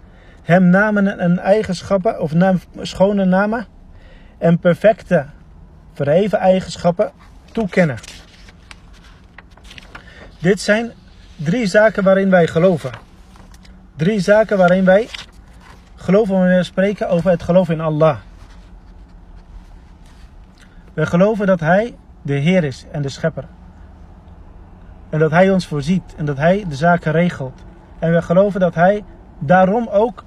hem 0.42 0.62
namen 0.62 1.18
en 1.18 1.38
eigenschappen, 1.38 2.20
of 2.20 2.35
naam, 2.35 2.61
schone 2.82 3.24
namen 3.24 3.66
en 4.38 4.59
perfecte 4.59 5.26
verheven 5.92 6.38
eigenschappen 6.38 7.11
toekennen. 7.52 7.96
Dit 10.38 10.61
zijn 10.61 10.92
drie 11.37 11.66
zaken 11.66 12.04
waarin 12.04 12.30
wij 12.30 12.46
geloven. 12.46 12.90
Drie 13.96 14.20
zaken 14.20 14.59
waarin 14.59 14.85
wij 14.85 15.09
geloven 15.94 16.35
wanneer 16.35 16.56
we 16.56 16.62
spreken 16.62 17.09
over 17.09 17.30
het 17.30 17.42
geloof 17.42 17.68
in 17.68 17.80
Allah. 17.80 18.16
We 21.01 21.07
geloven 21.07 21.47
dat 21.47 21.59
Hij 21.59 21.95
de 22.21 22.33
Heer 22.33 22.63
is 22.63 22.85
en 22.91 23.01
de 23.01 23.09
Schepper. 23.09 23.47
En 25.09 25.19
dat 25.19 25.31
Hij 25.31 25.51
ons 25.51 25.67
voorziet 25.67 26.15
en 26.17 26.25
dat 26.25 26.37
Hij 26.37 26.65
de 26.67 26.75
zaken 26.75 27.11
regelt. 27.11 27.63
En 27.99 28.11
we 28.11 28.21
geloven 28.21 28.59
dat 28.59 28.75
Hij 28.75 29.03
daarom 29.39 29.87
ook 29.87 30.23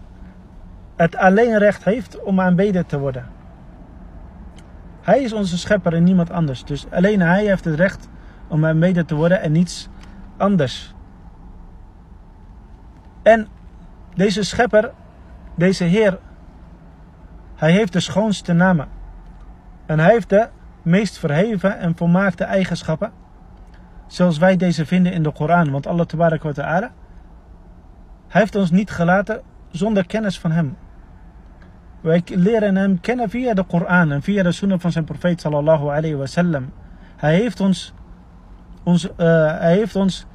het 0.97 1.17
alleen 1.17 1.59
recht 1.59 1.85
heeft 1.85 2.23
om 2.23 2.41
aanbeden 2.41 2.87
te 2.87 2.99
worden. 2.99 3.27
Hij 5.01 5.23
is 5.23 5.33
onze 5.33 5.59
schepper 5.59 5.95
en 5.95 6.05
niemand 6.05 6.31
anders. 6.31 6.65
Dus 6.65 6.87
alleen 6.91 7.21
hij 7.21 7.45
heeft 7.45 7.65
het 7.65 7.75
recht 7.75 8.09
om 8.49 8.67
aanbeden 8.67 9.07
te 9.07 9.15
worden 9.15 9.41
en 9.41 9.53
niets 9.53 9.89
anders. 10.37 10.95
En 13.23 13.49
deze 14.15 14.43
schepper, 14.43 14.93
deze 15.55 15.85
Heer, 15.85 16.19
hij 17.55 17.73
heeft 17.73 17.93
de 17.93 18.01
schoonste 18.01 18.53
namen. 18.53 18.89
En 19.87 19.99
hij 19.99 20.11
heeft 20.11 20.29
de 20.29 20.49
meest 20.85 21.19
verheven 21.19 21.79
en 21.79 21.97
volmaakte 21.97 22.45
eigenschappen. 22.45 23.13
Zoals 24.07 24.39
wij 24.39 24.57
deze 24.57 24.87
vinden 24.87 25.13
in 25.13 25.23
de 25.23 25.33
Koran. 25.33 25.71
Want 25.71 25.87
Allah 25.87 26.07
wa 26.09 26.53
ta'ala, 26.53 26.93
hij 28.29 28.41
heeft 28.41 28.55
ons 28.55 28.71
niet 28.71 28.91
gelaten 28.91 29.43
zonder 29.71 30.07
kennis 30.07 30.39
van 30.39 30.51
hem. 30.51 30.77
Wij 32.01 32.23
leren 32.27 32.77
hem 32.77 33.01
kennen 33.01 33.31
via 33.31 33.55
de 33.55 33.63
Koran 33.63 34.13
en 34.13 34.23
via 34.23 34.43
de 34.43 34.53
sunnah 34.53 34.81
van 34.81 34.93
zijn 34.93 35.05
profeet 35.05 35.41
sallallahu 35.41 35.89
alayhi 35.89 36.15
wa 36.15 36.27
sallam. 36.27 36.73
Hij 37.17 37.35
heeft 37.35 37.61
ons, 37.61 37.95
ons, 38.83 39.05
uh, 39.05 39.17
hij 39.59 39.75
heeft 39.75 39.97
ons 39.97 40.27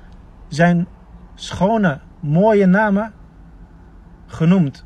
zijn 0.48 0.88
schone, 1.36 2.00
mooie 2.20 2.66
namen 2.66 3.14
genoemd. 4.28 4.86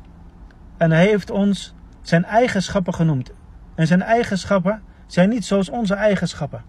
En 0.76 0.90
hij 0.90 1.06
heeft 1.06 1.30
ons 1.30 1.74
zijn 2.02 2.24
eigenschappen 2.24 2.94
genoemd. 2.94 3.32
En 3.74 3.86
zijn 3.86 4.02
eigenschappen 4.02 4.82
zijn 5.06 5.28
niet 5.28 5.44
zoals 5.44 5.68
onze 5.68 5.94
eigenschappen. 5.94 6.62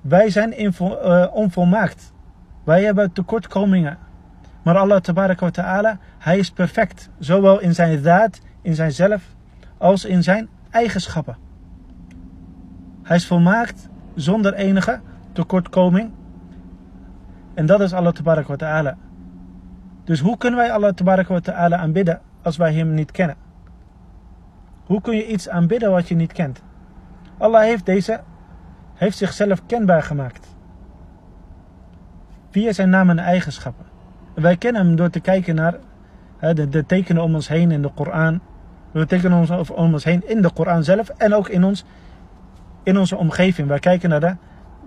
Wij 0.00 0.30
zijn 0.30 0.62
uh, 0.62 1.26
onvolmaakt. 1.32 2.12
Wij 2.64 2.84
hebben 2.84 3.12
tekortkomingen. 3.12 3.98
Maar 4.62 4.76
Allah 4.76 5.00
wa 5.38 5.50
ta'ala, 5.50 5.98
hij 6.18 6.38
is 6.38 6.50
perfect. 6.50 7.10
Zowel 7.18 7.60
in 7.60 7.74
zijn 7.74 8.02
daad 8.02 8.40
in 8.62 8.74
zijnzelf 8.74 9.22
als 9.78 10.04
in 10.04 10.22
zijn 10.22 10.48
eigenschappen. 10.70 11.36
Hij 13.02 13.16
is 13.16 13.26
volmaakt 13.26 13.88
zonder 14.14 14.54
enige 14.54 15.00
tekortkoming. 15.32 16.10
En 17.54 17.66
dat 17.66 17.80
is 17.80 17.92
Allah 17.92 18.14
wa 18.46 18.56
ta'ala. 18.56 18.96
Dus 20.04 20.20
hoe 20.20 20.38
kunnen 20.38 20.58
wij 20.58 20.72
Allah 20.72 21.26
wa 21.26 21.40
ta'ala 21.40 21.76
aanbidden 21.76 22.20
als 22.42 22.56
wij 22.56 22.74
hem 22.74 22.94
niet 22.94 23.10
kennen? 23.10 23.36
Hoe 24.84 25.00
kun 25.00 25.16
je 25.16 25.26
iets 25.26 25.48
aanbidden 25.48 25.90
wat 25.90 26.08
je 26.08 26.14
niet 26.14 26.32
kent? 26.32 26.62
Allah 27.38 27.62
heeft 27.62 27.86
deze, 27.86 28.20
heeft 28.94 29.18
zichzelf 29.18 29.66
kenbaar 29.66 30.02
gemaakt. 30.02 30.56
Via 32.50 32.72
zijn 32.72 32.90
naam 32.90 33.10
en 33.10 33.18
eigenschappen. 33.18 33.86
En 34.34 34.42
wij 34.42 34.56
kennen 34.56 34.86
hem 34.86 34.96
door 34.96 35.10
te 35.10 35.20
kijken 35.20 35.54
naar 35.54 35.74
de, 36.40 36.68
de 36.68 36.86
tekenen 36.86 37.22
om 37.22 37.34
ons 37.34 37.48
heen 37.48 37.70
in 37.70 37.82
de 37.82 37.90
Koran. 37.94 38.40
We 38.90 39.06
tekenen 39.06 39.38
ons 39.38 39.70
om 39.70 39.92
ons 39.92 40.04
heen 40.04 40.28
in 40.28 40.42
de 40.42 40.52
Koran 40.52 40.84
zelf 40.84 41.08
en 41.08 41.34
ook 41.34 41.48
in, 41.48 41.64
ons, 41.64 41.84
in 42.82 42.98
onze 42.98 43.16
omgeving. 43.16 43.68
Wij 43.68 43.78
kijken 43.78 44.08
naar 44.08 44.20
de, 44.20 44.36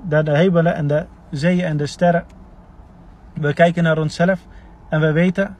naar 0.09 0.23
de 0.23 0.37
hemelen 0.37 0.75
en 0.75 0.87
de 0.87 1.05
zeeën 1.29 1.65
en 1.65 1.77
de 1.77 1.85
sterren. 1.85 2.25
We 3.33 3.53
kijken 3.53 3.83
naar 3.83 3.97
onszelf 3.97 4.47
en 4.89 5.01
we 5.01 5.11
weten 5.11 5.57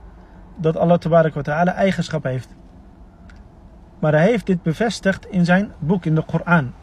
dat 0.57 0.77
Allah 0.77 0.99
wa 1.01 1.41
ta'ala 1.41 1.73
eigenschap 1.73 2.23
heeft. 2.23 2.55
Maar 3.99 4.11
hij 4.11 4.25
heeft 4.25 4.45
dit 4.45 4.63
bevestigd 4.63 5.25
in 5.25 5.45
zijn 5.45 5.71
boek, 5.79 6.05
in 6.05 6.15
de 6.15 6.23
Koran. 6.23 6.73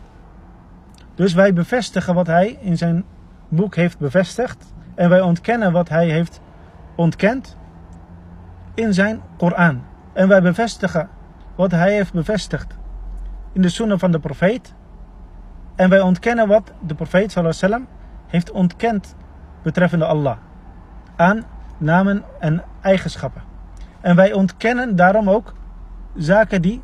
Dus 1.18 1.35
wij 1.35 1.52
bevestigen 1.52 2.14
wat 2.14 2.26
hij 2.26 2.59
in 2.61 2.76
zijn 2.76 3.04
boek 3.48 3.74
heeft 3.74 3.98
bevestigd. 3.98 4.74
En 4.94 5.09
wij 5.09 5.20
ontkennen 5.20 5.72
wat 5.72 5.88
hij 5.88 6.09
heeft 6.09 6.40
ontkend 6.94 7.57
in 8.74 8.94
zijn 8.94 9.20
Koran. 9.37 9.83
En 10.12 10.28
wij 10.28 10.42
bevestigen 10.42 11.09
wat 11.54 11.70
hij 11.70 11.92
heeft 11.92 12.12
bevestigd 12.12 12.76
in 13.52 13.62
de 13.62 13.68
sunnah 13.68 13.98
van 13.98 14.11
de 14.11 14.18
profeet. 14.18 14.74
En 15.74 15.88
wij 15.90 16.00
ontkennen 16.00 16.48
wat 16.48 16.72
de 16.87 16.94
profeet 16.94 17.37
sallam 17.48 17.87
heeft 18.26 18.50
ontkend 18.50 19.14
betreffende 19.62 20.04
Allah. 20.04 20.37
Aan 21.16 21.44
namen 21.78 22.24
en 22.40 22.62
eigenschappen. 22.81 23.42
En 24.00 24.16
wij 24.16 24.33
ontkennen 24.33 24.96
daarom 24.96 25.31
ook 25.31 25.54
zaken 26.16 26.62
die 26.62 26.83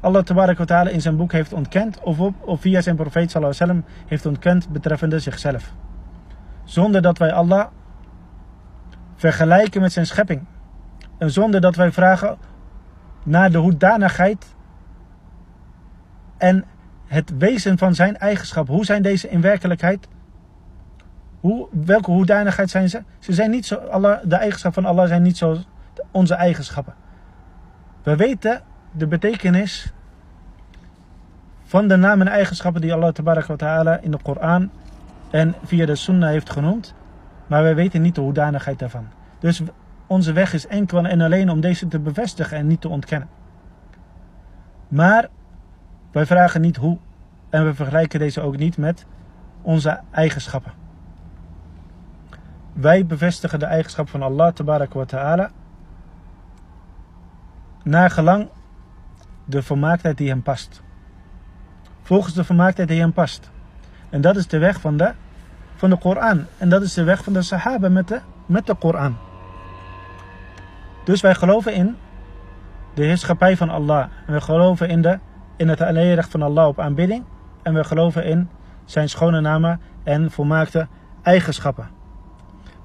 Allah 0.00 0.22
ta'ala 0.22 0.88
in 0.90 1.00
zijn 1.00 1.16
boek 1.16 1.32
heeft 1.32 1.52
ontkend 1.52 2.00
of, 2.00 2.18
of 2.40 2.60
via 2.60 2.80
zijn 2.80 2.96
profeet 2.96 3.30
sallam 3.30 3.84
heeft 4.06 4.26
ontkend 4.26 4.68
betreffende 4.68 5.18
zichzelf. 5.18 5.72
Zonder 6.64 7.02
dat 7.02 7.18
wij 7.18 7.32
Allah 7.32 7.66
vergelijken 9.14 9.80
met 9.80 9.92
zijn 9.92 10.06
schepping. 10.06 10.44
En 11.18 11.30
zonder 11.30 11.60
dat 11.60 11.76
wij 11.76 11.92
vragen 11.92 12.38
naar 13.22 13.50
de 13.50 13.58
hoedanigheid 13.58 14.54
en 16.36 16.64
het 17.06 17.36
wezen 17.38 17.78
van 17.78 17.94
zijn 17.94 18.16
eigenschap. 18.16 18.68
Hoe 18.68 18.84
zijn 18.84 19.02
deze 19.02 19.28
in 19.28 19.40
werkelijkheid? 19.40 20.08
Hoe, 21.40 21.68
welke 21.70 22.10
hoedanigheid 22.10 22.70
zijn 22.70 22.88
ze? 22.88 23.02
Ze 23.18 23.32
zijn 23.32 23.50
niet 23.50 23.66
zo, 23.66 23.74
Allah, 23.74 24.18
de 24.24 24.36
eigenschappen 24.36 24.82
van 24.82 24.92
Allah 24.92 25.08
zijn 25.08 25.22
niet 25.22 25.36
zoals 25.36 25.68
onze 26.10 26.34
eigenschappen. 26.34 26.94
We 28.02 28.16
weten 28.16 28.62
de 28.96 29.06
betekenis 29.06 29.92
van 31.64 31.88
de 31.88 31.96
namen 31.96 32.26
en 32.26 32.32
eigenschappen 32.32 32.80
die 32.80 32.92
Allah 32.92 33.12
ta'ala 33.12 33.98
in 33.98 34.10
de 34.10 34.18
Koran 34.22 34.70
en 35.30 35.54
via 35.64 35.86
de 35.86 35.94
Sunnah 35.94 36.30
heeft 36.30 36.50
genoemd. 36.50 36.94
Maar 37.46 37.62
wij 37.62 37.74
weten 37.74 38.02
niet 38.02 38.14
de 38.14 38.20
hoedanigheid 38.20 38.78
daarvan. 38.78 39.08
Dus 39.38 39.62
onze 40.06 40.32
weg 40.32 40.52
is 40.52 40.66
enkel 40.66 41.06
en 41.06 41.20
alleen 41.20 41.50
om 41.50 41.60
deze 41.60 41.88
te 41.88 41.98
bevestigen 41.98 42.56
en 42.56 42.66
niet 42.66 42.80
te 42.80 42.88
ontkennen. 42.88 43.28
Maar 44.88 45.28
wij 46.12 46.26
vragen 46.26 46.60
niet 46.60 46.76
hoe 46.76 46.98
en 47.50 47.64
we 47.64 47.74
vergelijken 47.74 48.18
deze 48.18 48.40
ook 48.40 48.56
niet 48.56 48.76
met 48.76 49.06
onze 49.62 50.00
eigenschappen. 50.10 50.72
Wij 52.72 53.06
bevestigen 53.06 53.58
de 53.58 53.66
eigenschap 53.66 54.08
van 54.08 54.22
Allah 54.22 54.54
wa 54.54 55.04
ta'ala 55.04 55.50
naar 57.82 58.10
gelang 58.10 58.48
de 59.45 59.61
vermaaktheid 59.61 60.17
die 60.17 60.29
hem 60.29 60.41
past. 60.41 60.81
Volgens 62.01 62.33
de 62.33 62.43
vermaaktheid 62.43 62.87
die 62.87 62.99
hem 62.99 63.13
past. 63.13 63.49
En 64.09 64.21
dat 64.21 64.35
is 64.35 64.47
de 64.47 64.57
weg 64.57 64.81
van 64.81 64.97
de, 64.97 65.11
van 65.75 65.89
de 65.89 65.97
Koran. 65.97 66.45
En 66.57 66.69
dat 66.69 66.81
is 66.81 66.93
de 66.93 67.03
weg 67.03 67.23
van 67.23 67.33
de 67.33 67.41
Sahaba 67.41 67.89
met 67.89 68.07
de, 68.07 68.19
met 68.45 68.65
de 68.65 68.75
Koran. 68.75 69.17
Dus 71.05 71.21
wij 71.21 71.35
geloven 71.35 71.73
in 71.73 71.95
de 72.93 73.03
heerschappij 73.03 73.57
van 73.57 73.69
Allah. 73.69 74.05
En 74.25 74.33
we 74.33 74.41
geloven 74.41 74.89
in 74.89 75.01
de 75.01 75.19
in 75.55 75.69
het 75.69 75.81
alleenrecht 75.81 76.31
van 76.31 76.41
Allah 76.41 76.67
op 76.67 76.79
aanbidding. 76.79 77.23
En 77.63 77.73
we 77.73 77.83
geloven 77.83 78.25
in 78.25 78.49
zijn 78.85 79.09
schone 79.09 79.41
namen 79.41 79.81
en 80.03 80.31
volmaakte 80.31 80.87
eigenschappen. 81.21 81.89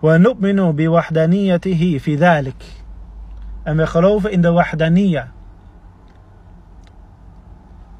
ونؤمن 0.02 0.72
بوحدانيته 0.72 1.98
في 1.98 2.16
ذلك 2.16 2.64
en 3.66 3.76
we 3.76 3.86
geloven 3.86 4.30
in 4.30 4.40
de 4.40 4.50
wahdaniya. 4.50 5.32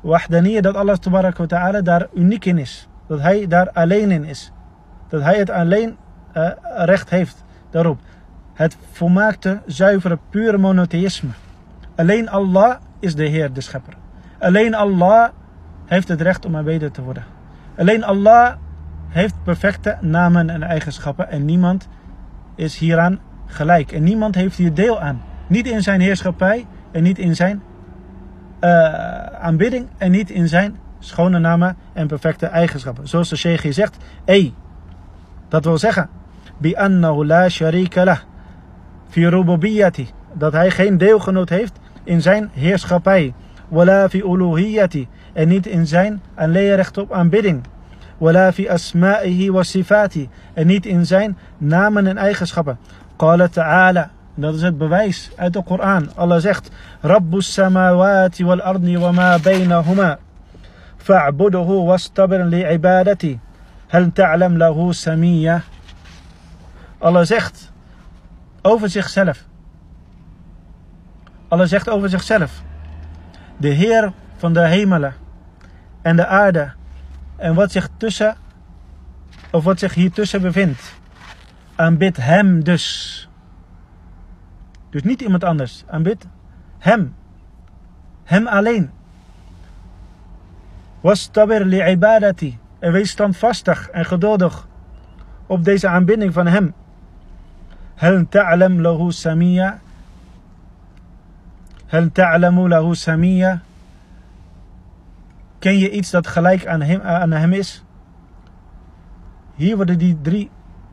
Wahdaniya 0.02 0.62
dat 0.62 0.76
Allah 0.76 0.98
wa 1.38 1.46
ta'ala 1.46 1.82
daar 1.82 2.08
uniek 2.14 2.46
in 2.46 2.58
is. 2.58 2.88
Dat 3.08 3.20
hij 3.20 3.48
daar 3.48 3.72
alleen 3.72 4.12
in 4.12 4.24
is. 4.24 4.52
Dat 5.10 5.22
hij 5.22 5.38
het 5.38 5.50
alleen 5.50 5.98
uh, 6.38 6.52
recht 6.76 7.10
heeft 7.10 7.44
daarop. 7.70 8.00
Het 8.54 8.78
volmaakte, 8.92 9.62
zuivere, 9.66 10.20
pure 10.30 10.58
monotheïsme. 10.58 11.30
Alleen 11.96 12.30
Allah 12.30 12.76
is 13.00 13.16
de 13.16 13.26
Heer, 13.26 13.54
de 13.54 13.62
Schepper. 13.62 13.94
Alleen 14.40 14.74
Allah 14.74 15.30
heeft 15.86 16.08
het 16.08 16.22
recht 16.22 16.46
om 16.46 16.56
aanbeden 16.56 16.92
te 16.92 17.02
worden. 17.02 17.24
Alleen 17.78 18.04
Allah 18.04 18.54
heeft 19.08 19.44
perfecte 19.44 19.98
namen 20.02 20.50
en 20.50 20.64
eigenschappen 20.64 21.30
en 21.30 21.46
niemand 21.46 21.88
is 22.56 22.78
hieraan 22.78 23.20
gelijk. 23.46 23.92
En 23.92 24.04
niemand 24.04 24.36
heeft 24.36 24.58
hier 24.58 24.74
deel 24.74 25.00
aan. 25.02 25.22
Niet 25.48 25.68
in 25.68 25.82
zijn 25.82 26.02
heerschappij 26.02 26.66
en 26.92 27.04
niet 27.04 27.20
in 27.20 27.36
zijn 27.36 27.62
uh, 28.62 29.24
aanbidding 29.26 29.88
en 29.98 30.12
niet 30.12 30.30
in 30.30 30.48
zijn 30.48 30.78
schone 31.00 31.40
namen 31.40 31.76
en 31.94 32.08
perfecte 32.08 32.46
eigenschappen. 32.46 33.08
Zoals 33.08 33.30
de 33.30 33.36
sheikh 33.36 33.64
hier 33.64 33.74
zegt, 33.74 33.98
ey, 34.26 34.54
dat 35.48 35.66
wil 35.66 35.78
zeggen, 35.78 36.10
bi 36.58 36.76
annahu 36.76 37.26
la 37.26 37.50
sharika 37.50 38.04
lah, 38.04 38.20
fi 39.10 39.30
rububiyyati, 39.30 40.10
dat 40.34 40.54
hij 40.54 40.72
geen 40.72 40.98
deelgenoot 40.98 41.50
heeft 41.50 41.80
in 42.04 42.22
zijn 42.22 42.50
heerschappij, 42.54 43.34
wala 43.68 44.10
fi 44.10 44.24
uluhiyyati, 44.24 45.08
en 45.34 45.48
niet 45.48 45.68
in 45.68 45.88
zijn 45.88 46.22
alleenrecht 46.36 46.98
op 46.98 47.12
aanbidding. 47.12 47.64
Wala 48.18 48.54
fi 48.54 48.68
asma'ihi 48.70 49.52
wa 49.52 49.64
sifati, 49.64 50.30
en 50.54 50.68
niet 50.68 50.86
in 50.86 51.06
zijn 51.06 51.38
namen 51.58 52.08
en 52.08 52.18
eigenschappen. 52.18 52.78
Qala 53.16 53.48
ta'ala, 53.48 54.10
dat 54.42 54.56
is 54.56 54.62
het 54.62 54.78
bewijs 54.78 55.30
uit 55.36 55.54
de 55.54 55.64
Koran. 55.64 56.16
Allah 56.16 56.40
zegt: 56.42 56.70
Rabbus 57.02 57.54
samawati 57.54 58.46
wal 58.46 58.62
ardi 58.62 58.98
wa 58.98 59.12
ma 59.12 59.40
bainahuma. 59.40 60.20
Fa'buduhu 60.98 61.86
wastabir 61.86 62.46
li'ibadati. 62.46 63.40
Hal 63.88 64.12
ta'lam 64.14 64.58
lahu 64.58 64.94
samiyya. 64.94 65.62
Allah 66.98 67.26
zegt 67.26 67.72
over 68.62 68.90
zichzelf. 68.90 69.46
Allah 71.48 71.68
zegt 71.68 71.90
over 71.90 72.10
zichzelf. 72.10 72.62
De 73.58 73.68
Heer 73.68 74.12
van 74.38 74.54
de 74.54 74.68
hemelen 74.68 75.14
en 76.02 76.16
de 76.16 76.28
aarde 76.28 76.72
en 77.36 77.54
wat 77.54 77.72
zich 77.72 77.90
tussen 77.98 78.36
of 79.52 79.64
wat 79.64 79.80
zich 79.80 79.94
hier 79.94 80.12
tussen 80.12 80.42
bevindt. 80.42 80.94
Aanbid 81.76 82.18
hem 82.18 82.64
dus. 82.64 83.30
Dus 84.92 85.04
niet 85.04 85.22
iemand 85.22 85.44
anders. 85.44 85.84
Aanbid 85.88 86.28
hem. 86.78 87.16
Hem 88.24 88.48
alleen. 88.48 88.90
Wastabir 91.02 91.66
li'ibadati. 91.66 92.58
En 92.80 92.92
wees 92.92 93.10
standvastig 93.10 93.90
en 93.90 94.06
geduldig 94.06 94.68
op 95.46 95.64
deze 95.64 95.88
aanbidding 95.88 96.34
van 96.34 96.48
hem. 96.48 96.74
Hel 97.96 98.28
ta'lam 98.30 98.82
lahu 98.82 99.12
samia. 99.12 99.80
Hel 101.86 102.12
ta'lamu 102.12 102.68
lahu 102.68 102.96
samia. 102.96 103.62
Ken 105.60 105.78
je 105.78 105.92
iets 105.92 106.10
dat 106.10 106.28
gelijk 106.28 106.66
aan 106.68 106.82
hem, 106.82 107.02
aan 107.02 107.32
hem 107.32 107.54
is? 107.54 107.84
Hier 109.56 109.76
worden 109.76 109.98
die 109.98 110.18
drie 110.22 110.50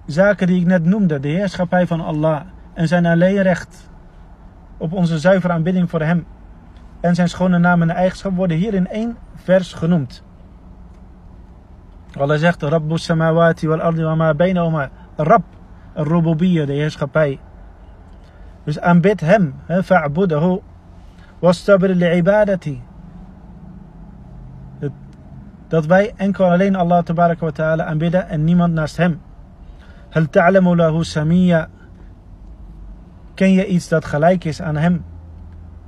zaken 0.07 0.47
die 0.47 0.61
ik 0.61 0.67
net 0.67 0.85
noemde. 0.85 1.21
De 1.21 1.29
heerschappij 1.29 1.87
van 1.87 2.01
Allah 2.01 2.41
en 2.75 2.89
zijn 2.89 3.07
alleenrecht 3.07 3.88
op 4.79 4.93
onze 4.93 5.19
zuivere 5.19 5.53
aanbidding 5.53 5.91
voor 5.91 6.01
Hem. 6.01 6.27
En 7.01 7.15
zijn 7.15 7.29
schone 7.29 7.59
naam 7.59 7.83
en 7.83 7.91
eigenschap 7.91 8.37
worden 8.37 8.57
hier 8.57 8.75
in 8.75 8.87
één 8.87 9.17
vers 9.35 9.73
genoemd. 9.73 10.23
Allah 12.17 12.39
zegt, 12.39 12.63
Rabbu 12.63 12.99
samawati 12.99 13.69
wal 13.69 13.81
ardi 13.81 14.03
wa 14.03 14.15
ma 14.15 14.35
bainahuma. 14.35 14.91
Rab, 15.17 15.43
rububiyya, 15.95 16.67
de 16.67 16.73
heerschappij. 16.73 17.39
Dus 18.65 18.81
aanbid 18.81 19.21
hem, 19.21 19.55
fa'budahu, 19.85 20.61
wastabir 21.39 21.95
li'ibadati. 21.95 22.83
Dat 25.69 25.87
wij 25.87 26.13
enkel 26.17 26.51
alleen 26.51 26.77
Allah 26.77 27.03
tabaraka 27.03 27.45
wa 27.45 27.51
ta'ala 27.53 27.85
aanbidden 27.85 28.29
en 28.29 28.45
niemand 28.45 28.73
naast 28.73 28.97
hem. 28.97 29.21
Hal 30.09 30.29
ta'lamu 30.31 30.77
lahu. 30.77 31.05
Ken 33.39 33.53
je 33.53 33.67
iets 33.67 33.89
dat 33.89 34.05
gelijk 34.05 34.45
is 34.45 34.63
aan 34.63 34.77
hem? 34.77 35.05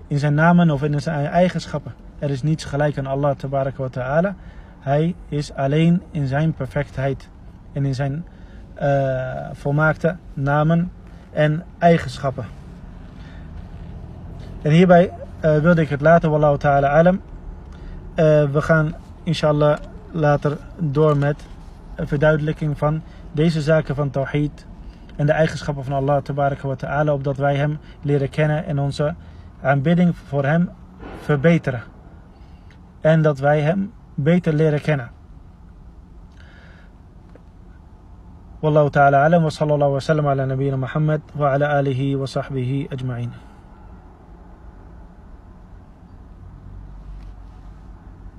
In 0.06 0.18
zijn 0.18 0.34
namen 0.34 0.70
of 0.70 0.82
in 0.82 1.00
zijn 1.00 1.26
eigenschappen? 1.26 1.92
Er 2.18 2.30
is 2.30 2.42
niets 2.42 2.64
gelijk 2.64 2.98
aan 2.98 3.06
Allah 3.06 3.36
wa 3.76 3.88
ta'ala. 3.90 4.34
Hij 4.80 5.14
is 5.28 5.54
alleen 5.54 6.02
in 6.10 6.26
zijn 6.26 6.52
perfectheid 6.52 7.28
en 7.72 7.84
in 7.84 7.94
zijn 7.94 8.24
uh, 8.82 9.48
volmaakte 9.52 10.16
namen 10.34 10.92
en 11.32 11.64
eigenschappen. 11.78 12.44
En 14.62 14.70
hierbij 14.70 15.12
uh, 15.44 15.58
wilde 15.58 15.80
ik 15.80 15.88
het 15.88 16.00
laten, 16.00 16.30
wallahu 16.30 16.58
ta'ala 16.58 16.88
alam. 16.88 17.14
Uh, 17.14 17.22
we 18.50 18.62
gaan 18.62 18.94
inshallah 19.22 19.78
later 20.10 20.56
door 20.78 21.16
met 21.16 21.46
een 21.94 22.08
verduidelijking 22.08 22.78
van 22.78 23.02
deze 23.32 23.60
zaken 23.60 23.94
van 23.94 24.10
tawhid 24.10 24.68
en 25.19 25.25
de 25.25 25.31
eigenschappen 25.31 25.83
van 25.83 25.93
Allah 25.93 26.21
tabaraka 26.21 26.67
wa 26.67 26.75
ta'ala, 26.75 27.13
opdat 27.13 27.37
wij 27.37 27.55
hem 27.55 27.79
leren 28.01 28.29
kennen 28.29 28.65
en 28.65 28.79
onze 28.79 29.15
aanbidding 29.61 30.15
voor 30.17 30.45
hem 30.45 30.69
verbeteren. 31.21 31.83
En 33.01 33.21
dat 33.21 33.39
wij 33.39 33.61
hem 33.61 33.93
beter 34.13 34.53
leren 34.53 34.81
kennen. 34.81 35.09
والله 38.65 38.89
تعالى 38.89 39.17
أعلم 39.17 39.43
وصلى 39.43 39.73
الله 39.73 39.87
وسلم 39.87 40.27
على 40.27 40.45
نبينا 40.45 40.75
محمد 40.75 41.21
وعلى 41.37 41.79
آله 41.79 42.15
وصحبه 42.15 42.87
أجمعين 42.91 43.31